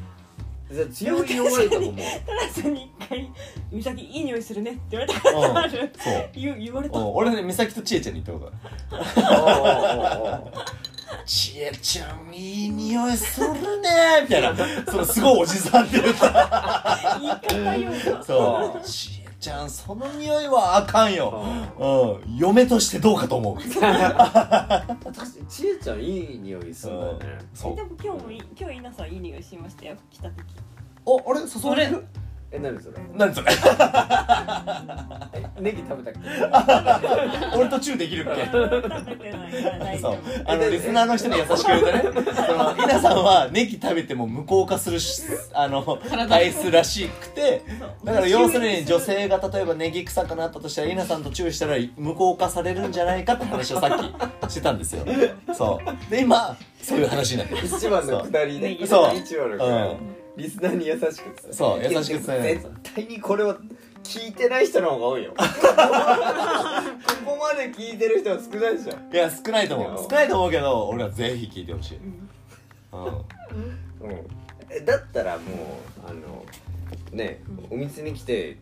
[0.72, 1.92] じゃあ強い弱いとかも。
[1.92, 3.30] トラスに一回
[3.74, 5.92] 「美咲いい匂いするね」って言われたことある。
[6.00, 6.60] そう言う。
[6.60, 6.98] 言われた。
[6.98, 7.16] うん。
[7.16, 10.66] 俺ね美咲と千恵ちゃんに言ったことあるあああああ
[11.26, 13.52] 千恵ちゃんいい匂いする
[13.82, 13.90] ね
[14.24, 14.56] みたいな。
[14.86, 18.24] そのすごいおじさんって言った言い方よ。
[18.24, 18.88] そう
[19.42, 21.44] ちゃんその匂いはあかんよ。
[21.80, 22.38] うん。
[22.38, 23.56] 嫁としてどうかと思う。
[23.58, 24.96] 確か
[25.40, 27.40] にちえちゃんいい匂いするんだよね。
[27.54, 27.74] そう。
[27.74, 29.98] えでも今日もいい今日稲さんいい匂いしましたよ。
[30.12, 30.36] 来た時。
[31.06, 31.40] おあれ？
[31.42, 32.06] 誘われる？
[32.54, 32.98] え何それ？
[33.16, 33.48] 何それ？
[35.34, 38.46] えネギ食べたっけ 俺とチューできるっけ？
[38.46, 38.70] 食
[39.06, 40.18] べてないそう。
[40.44, 42.04] 夫あのリスナーの人に優しく言うとね
[42.36, 45.22] その稲さんはネギ食べても無効化するし
[45.54, 45.98] あの
[46.28, 47.64] 体質らしくて
[48.04, 55.06] だから要するに女性が例えばネギ臭くなったとしたら稲さんとチューしたら無効化されるんじゃないかって話をさっきしてたんですよ。
[55.56, 56.12] そう。
[56.12, 57.62] で今そういう話になってる。
[57.66, 58.78] 一番の下りね。
[58.86, 59.16] そう。
[59.16, 59.94] 一番のり。
[59.94, 61.16] んリスナーに優しく伝
[61.50, 62.54] えそう優しく伝えない。
[62.56, 63.58] 絶対にこれは
[64.04, 65.34] 聞いてない人の方が多いよ。
[65.38, 65.44] こ
[67.26, 68.98] こまで聞いてる人は少ないでしょ。
[69.14, 71.98] いや少ないと思いうや少ないと思うけど俺はぜひ聞いてほしい、
[72.92, 74.28] うん、うん。
[74.70, 75.42] えだったらも
[76.06, 76.46] うあの
[77.12, 78.58] ねお店に来て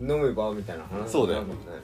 [0.00, 1.40] 飲めばみたいな話そうだよ。
[1.40, 1.80] なんかもない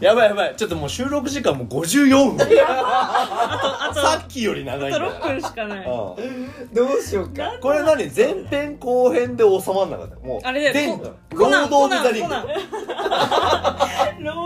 [0.00, 0.56] やばいやばい。
[0.56, 2.46] ちょっともう収録時間もう54分。
[2.66, 5.86] あとさっきより長いんだあとよ6分しかない。
[5.86, 7.52] うんどうしようか。
[7.60, 8.10] これ何？
[8.10, 10.16] 前編後編で収まんなかった。
[10.26, 12.40] もうあれだ全よロード・オブ・ザ・リングロ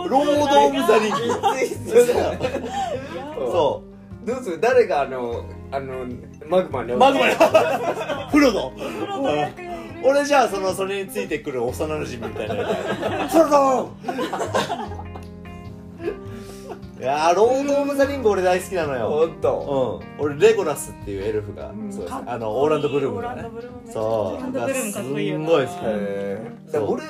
[0.09, 1.17] ロード・オブ・ザ・リング。
[1.59, 2.69] 必要だよね。
[3.37, 3.83] そ
[4.25, 4.61] どうする？
[4.61, 6.05] 誰があのあの
[6.49, 7.35] マグマにうマグマに
[8.31, 8.73] フロド
[10.05, 13.93] 俺じゃあそのそれについてくる幼馴染みたいなフロド
[17.01, 19.09] いやーロード・オブ・ザ・リング俺大好きなのよ。
[19.09, 20.01] ほんと。
[20.19, 20.25] うん。
[20.25, 21.93] 俺レゴラスっていうエルフが、うん。
[21.93, 23.45] そうあのオーランド・ブルームがね。
[23.93, 24.05] そう。
[24.37, 25.47] オーランドブルームかっこいいよな。
[25.47, 26.93] すんごい好きへえそう。
[26.93, 27.03] 俺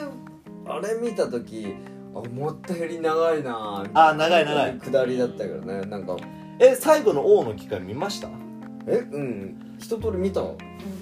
[0.67, 1.75] あれ見た時
[2.15, 4.79] あ思ったより長いなあ長い長い。
[4.79, 5.83] 下りだったけどね。
[5.83, 6.17] なんか。
[6.59, 8.29] え最後の王の機会見ました？
[8.87, 9.77] えうん。
[9.79, 10.41] 一通り見た。
[10.41, 10.57] うん。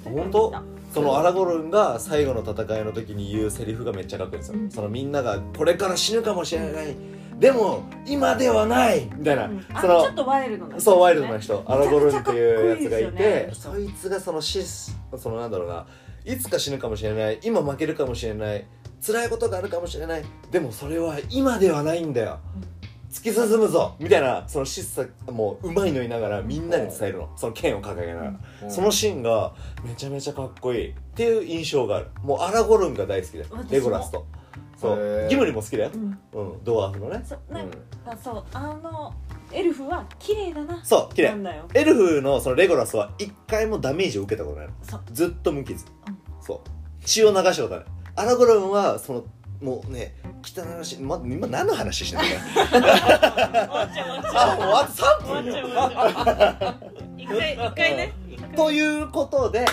[0.04, 0.52] 本当？
[0.90, 4.70] そのアラゴルンが最後の戦いの時に言うセリフがめっちゃかっこいいんですよ、うん。
[4.70, 6.96] そのみんながこれから死ぬかもしれない。
[7.38, 9.08] でも今ではない。
[9.16, 9.66] みたいな、うん。
[9.72, 10.74] あそののちょっとワイルドな。
[10.74, 11.64] 人そうワイルドな人。
[11.66, 14.04] アラゴルンっていうやつがいてめちゃくちゃかっこいいですよ。
[14.04, 15.86] そいつがその死そのなんだろうな。
[16.24, 17.38] いつか死ぬかもしれない。
[17.42, 18.66] 今負けるかもしれない。
[19.04, 20.24] 辛いことがあるかもしれない。
[20.50, 22.40] でもそれは今ではないんだよ
[23.10, 28.70] 突き進むぞみたいなそのしさもううまいの言いながらみんなに伝えるのその剣を掲げながら、うん。
[28.70, 29.52] そのシーンが
[29.84, 30.90] めちゃめちゃかっこいい。
[30.90, 32.06] っていう印象がある。
[32.22, 34.26] もうアラゴルンが大好きでレゴラスと。
[34.76, 35.28] そへうー。
[35.28, 35.90] ギムリも好きだよ。
[35.92, 36.18] う、ん。
[36.32, 37.22] うん、ドワーフのね。
[37.28, 37.76] そうなんか
[38.22, 39.12] そうあの
[39.52, 40.84] エルフは綺麗だな。
[40.84, 41.30] そう綺麗。
[41.30, 41.68] なんだよ。
[41.74, 44.74] エルフのそのレゴラスは一回もダメージを受けたことないの。
[45.12, 46.18] ずっと無傷、うん。
[46.40, 47.04] そう。
[47.04, 47.84] 血を流したことない。
[48.16, 49.24] アラゴルンはその
[49.60, 50.64] もうね汚い。
[50.64, 52.24] 話、ま、今何の話してんの？
[52.70, 54.74] 終わっちゃう終わっちゃあもう。
[54.74, 56.04] あと3分う終わっちゃう。
[56.04, 56.90] 終わっちゃう。
[57.18, 58.12] 一回一回ね。
[58.56, 59.64] ということで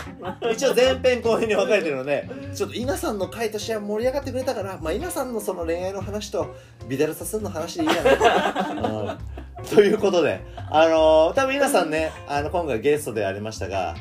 [0.51, 6.55] 一応前編後編に分かれてるのでちょっと稲さんの回としては盛り上がってくれたからまあ稲さんのその恋愛の話と
[6.87, 9.17] ビダルサスンの話でいいやな、
[9.59, 13.95] うん、ということであのー、多分稲さんねあの今回ゲストでありましたが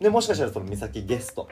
[0.00, 1.48] でもしかしたらその美咲ゲスト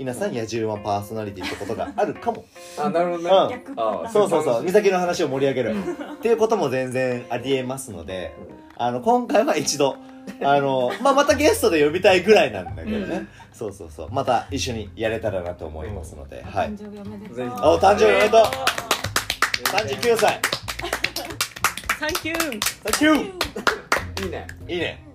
[0.00, 2.44] 稲さん野獣馬パーソナリティってことがあるかも。
[2.78, 3.30] あなるほどね。
[3.30, 3.50] うん。
[3.50, 4.64] 逆パターンそうそうそう。
[4.64, 5.74] 美咲の話を盛り上げる。
[6.14, 8.34] っていうことも全然ありえますので
[8.76, 9.96] あの今回は一度
[10.42, 13.28] あの、まあ、またゲストで呼びたいぐらいなんだけどね、うん。
[13.52, 14.08] そうそうそう。
[14.10, 16.70] また一緒にやれたらなと思いますので、はい。
[16.70, 17.46] 誕生日おめでとう。
[17.46, 18.40] お誕生日おめでとう。
[20.12, 20.40] 39歳。
[21.98, 22.40] サンキュー。
[22.40, 22.58] サン
[22.98, 24.46] キュいいね。
[24.66, 25.09] ーいいね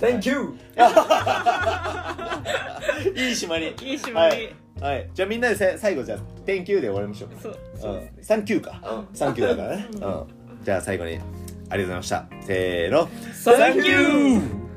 [0.00, 0.56] Thank you.
[3.14, 3.66] いい締まり。
[3.66, 4.54] いい締まり。
[4.80, 7.30] はい、はい、じゃあみんなでせ最後じゃあ「Thank you」で終わりましょう。
[7.40, 9.16] そうそうですサンキューか、うん。
[9.16, 9.98] サンキューだからね、うん、
[10.64, 12.24] じゃあ最後にありがとうございました。
[12.40, 13.08] せーの。
[13.34, 14.69] サンキュー